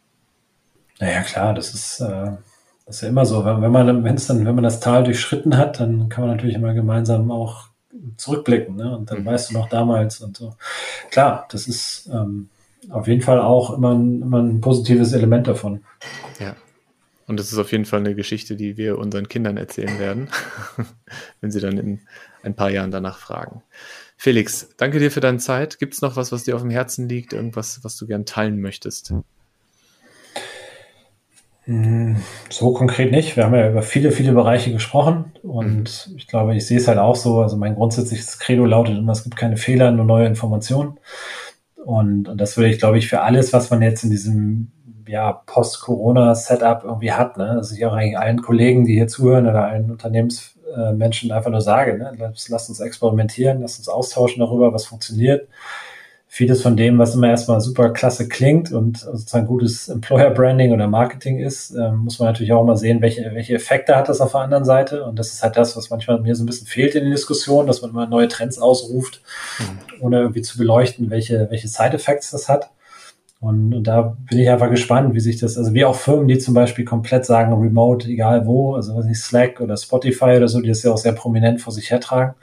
[1.00, 2.32] Naja, klar, das ist, äh,
[2.86, 5.58] Das ist ja immer so, wenn man, wenn es dann, wenn man das Tal durchschritten
[5.58, 7.69] hat, dann kann man natürlich immer gemeinsam auch
[8.18, 8.96] zurückblicken, ne?
[8.96, 9.26] Und dann mhm.
[9.26, 10.56] weißt du noch damals und so.
[11.12, 12.50] Klar, das ist ähm,
[12.90, 15.84] auf jeden Fall auch immer ein, immer ein positives Element davon.
[16.40, 16.56] Ja.
[17.28, 20.30] Und das ist auf jeden Fall eine Geschichte, die wir unseren Kindern erzählen werden,
[21.42, 22.02] wenn sie dann in
[22.42, 23.62] ein paar Jahren danach fragen.
[24.18, 25.78] Felix, danke dir für deine Zeit.
[25.78, 27.34] Gibt es noch was, was dir auf dem Herzen liegt?
[27.34, 29.14] Irgendwas, was du gern teilen möchtest?
[31.70, 32.16] Hm,
[32.50, 33.38] so konkret nicht.
[33.38, 36.18] Wir haben ja über viele, viele Bereiche gesprochen und mhm.
[36.18, 37.42] ich glaube, ich sehe es halt auch so.
[37.42, 40.98] Also mein grundsätzliches Credo lautet immer, es gibt keine Fehler, nur neue Informationen.
[41.86, 44.72] Und, und das würde ich, glaube ich, für alles, was man jetzt in diesem
[45.08, 47.54] ja, Post-Corona-Setup irgendwie hat, ne?
[47.58, 52.00] dass ich auch eigentlich allen Kollegen, die hier zuhören oder allen Unternehmensmenschen einfach nur sage,
[52.00, 52.34] ne?
[52.48, 55.48] lasst uns experimentieren, lasst uns austauschen darüber, was funktioniert.
[56.32, 61.40] Vieles von dem, was immer erstmal super klasse klingt und sozusagen gutes Employer-Branding oder Marketing
[61.40, 64.42] ist, ähm, muss man natürlich auch mal sehen, welche, welche Effekte hat das auf der
[64.42, 65.06] anderen Seite.
[65.06, 67.68] Und das ist halt das, was manchmal mir so ein bisschen fehlt in den Diskussionen,
[67.68, 69.24] dass man immer neue Trends ausruft,
[69.58, 70.04] mhm.
[70.06, 72.70] ohne irgendwie zu beleuchten, welche, welche Side-Effects das hat.
[73.42, 76.38] Und, und da bin ich einfach gespannt, wie sich das, also wie auch Firmen, die
[76.38, 80.62] zum Beispiel komplett sagen, remote, egal wo, also was nicht, Slack oder Spotify oder so,
[80.62, 82.36] die das ja auch sehr prominent vor sich hertragen,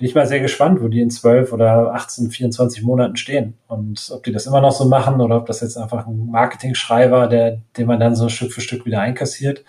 [0.00, 3.58] bin ich mal sehr gespannt, wo die in 12 oder 18, 24 Monaten stehen.
[3.68, 7.10] Und ob die das immer noch so machen oder ob das jetzt einfach ein Marketing-Schrei
[7.10, 9.62] war, der, den man dann so Stück für Stück wieder einkassiert.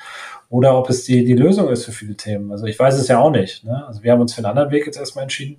[0.49, 2.49] Oder ob es die, die Lösung ist für viele Themen.
[2.49, 3.65] Also ich weiß es ja auch nicht.
[3.65, 3.85] Ne?
[3.85, 5.57] Also wir haben uns für einen anderen Weg jetzt erstmal entschieden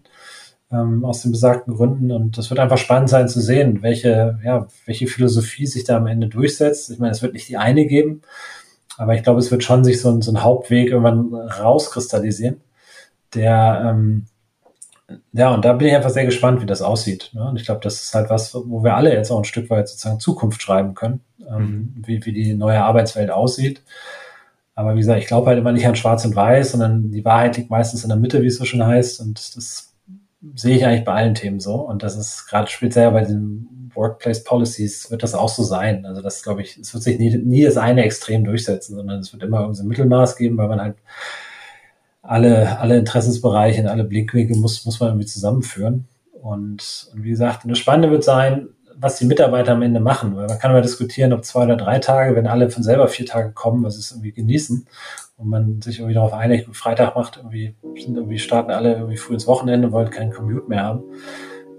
[0.73, 2.11] ähm, aus den besagten Gründen.
[2.11, 6.07] Und das wird einfach spannend sein zu sehen, welche, ja, welche Philosophie sich da am
[6.07, 6.91] Ende durchsetzt.
[6.91, 8.23] Ich meine, es wird nicht die eine geben,
[8.97, 12.63] aber ich glaube, es wird schon sich so ein, so ein Hauptweg irgendwann rauskristallisieren,
[13.35, 14.29] der, ähm,
[15.33, 17.31] ja, und da bin ich einfach sehr gespannt, wie das aussieht.
[17.33, 17.49] Ne?
[17.49, 19.89] Und ich glaube, das ist halt was, wo wir alle jetzt auch ein Stück weit
[19.89, 22.03] sozusagen Zukunft schreiben können, ähm, mhm.
[22.07, 23.83] wie, wie die neue Arbeitswelt aussieht.
[24.75, 27.57] Aber wie gesagt, ich glaube halt immer nicht an Schwarz und Weiß, sondern die Wahrheit
[27.57, 29.21] liegt meistens in der Mitte, wie es so schon heißt.
[29.21, 29.93] Und das
[30.55, 31.75] sehe ich eigentlich bei allen Themen so.
[31.75, 36.07] Und das ist gerade speziell bei den Workplace Policies wird das auch so sein.
[36.07, 39.33] Also das glaube ich, es wird sich nie, nie das eine Extrem durchsetzen, sondern es
[39.33, 40.97] wird immer irgendwie ein Mittelmaß geben, weil man halt
[42.23, 46.07] alle, alle Interessensbereiche und alle Blickwinkel muss, muss man irgendwie zusammenführen.
[46.33, 50.37] Und, und wie gesagt, das Spannende wird sein, was die Mitarbeiter am Ende machen.
[50.37, 53.27] Weil man kann immer diskutieren, ob zwei oder drei Tage, wenn alle von selber vier
[53.27, 54.87] Tage kommen, was es irgendwie genießen
[55.37, 59.35] und man sich irgendwie darauf einigt, Freitag macht irgendwie, sind irgendwie starten alle irgendwie früh
[59.35, 61.03] ins Wochenende, wollen keinen Commute mehr haben,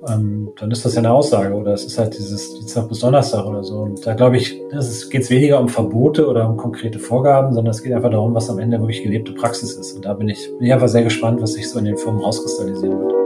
[0.10, 3.46] ähm, dann ist das ja eine Aussage oder es ist halt dieses Dienstag bis Donnerstag
[3.46, 3.80] oder so.
[3.80, 7.82] Und da glaube ich, es geht weniger um Verbote oder um konkrete Vorgaben, sondern es
[7.82, 9.94] geht einfach darum, was am Ende wirklich gelebte Praxis ist.
[9.96, 12.22] Und da bin ich, bin ich einfach sehr gespannt, was sich so in den Firmen
[12.22, 13.23] rauskristallisieren wird.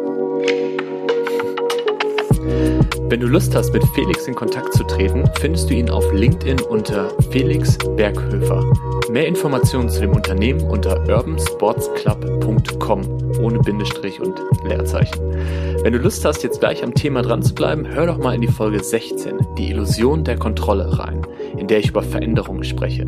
[3.10, 6.60] Wenn du Lust hast, mit Felix in Kontakt zu treten, findest du ihn auf LinkedIn
[6.70, 8.70] unter Felix Berghöfer.
[9.10, 13.02] Mehr Informationen zu dem Unternehmen unter urbansportsclub.com
[13.42, 15.22] ohne Bindestrich und Leerzeichen.
[15.84, 18.42] Wenn du Lust hast, jetzt gleich am Thema dran zu bleiben, hör doch mal in
[18.42, 21.26] die Folge 16, die Illusion der Kontrolle rein,
[21.58, 23.06] in der ich über Veränderungen spreche.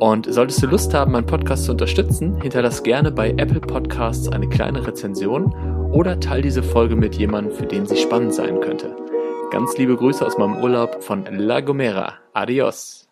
[0.00, 4.48] Und solltest du Lust haben, meinen Podcast zu unterstützen, hinterlass gerne bei Apple Podcasts eine
[4.48, 5.54] kleine Rezension
[5.92, 8.96] oder teil diese Folge mit jemandem, für den sie spannend sein könnte.
[9.50, 12.14] Ganz liebe Grüße aus meinem Urlaub von La Gomera.
[12.32, 13.05] Adios.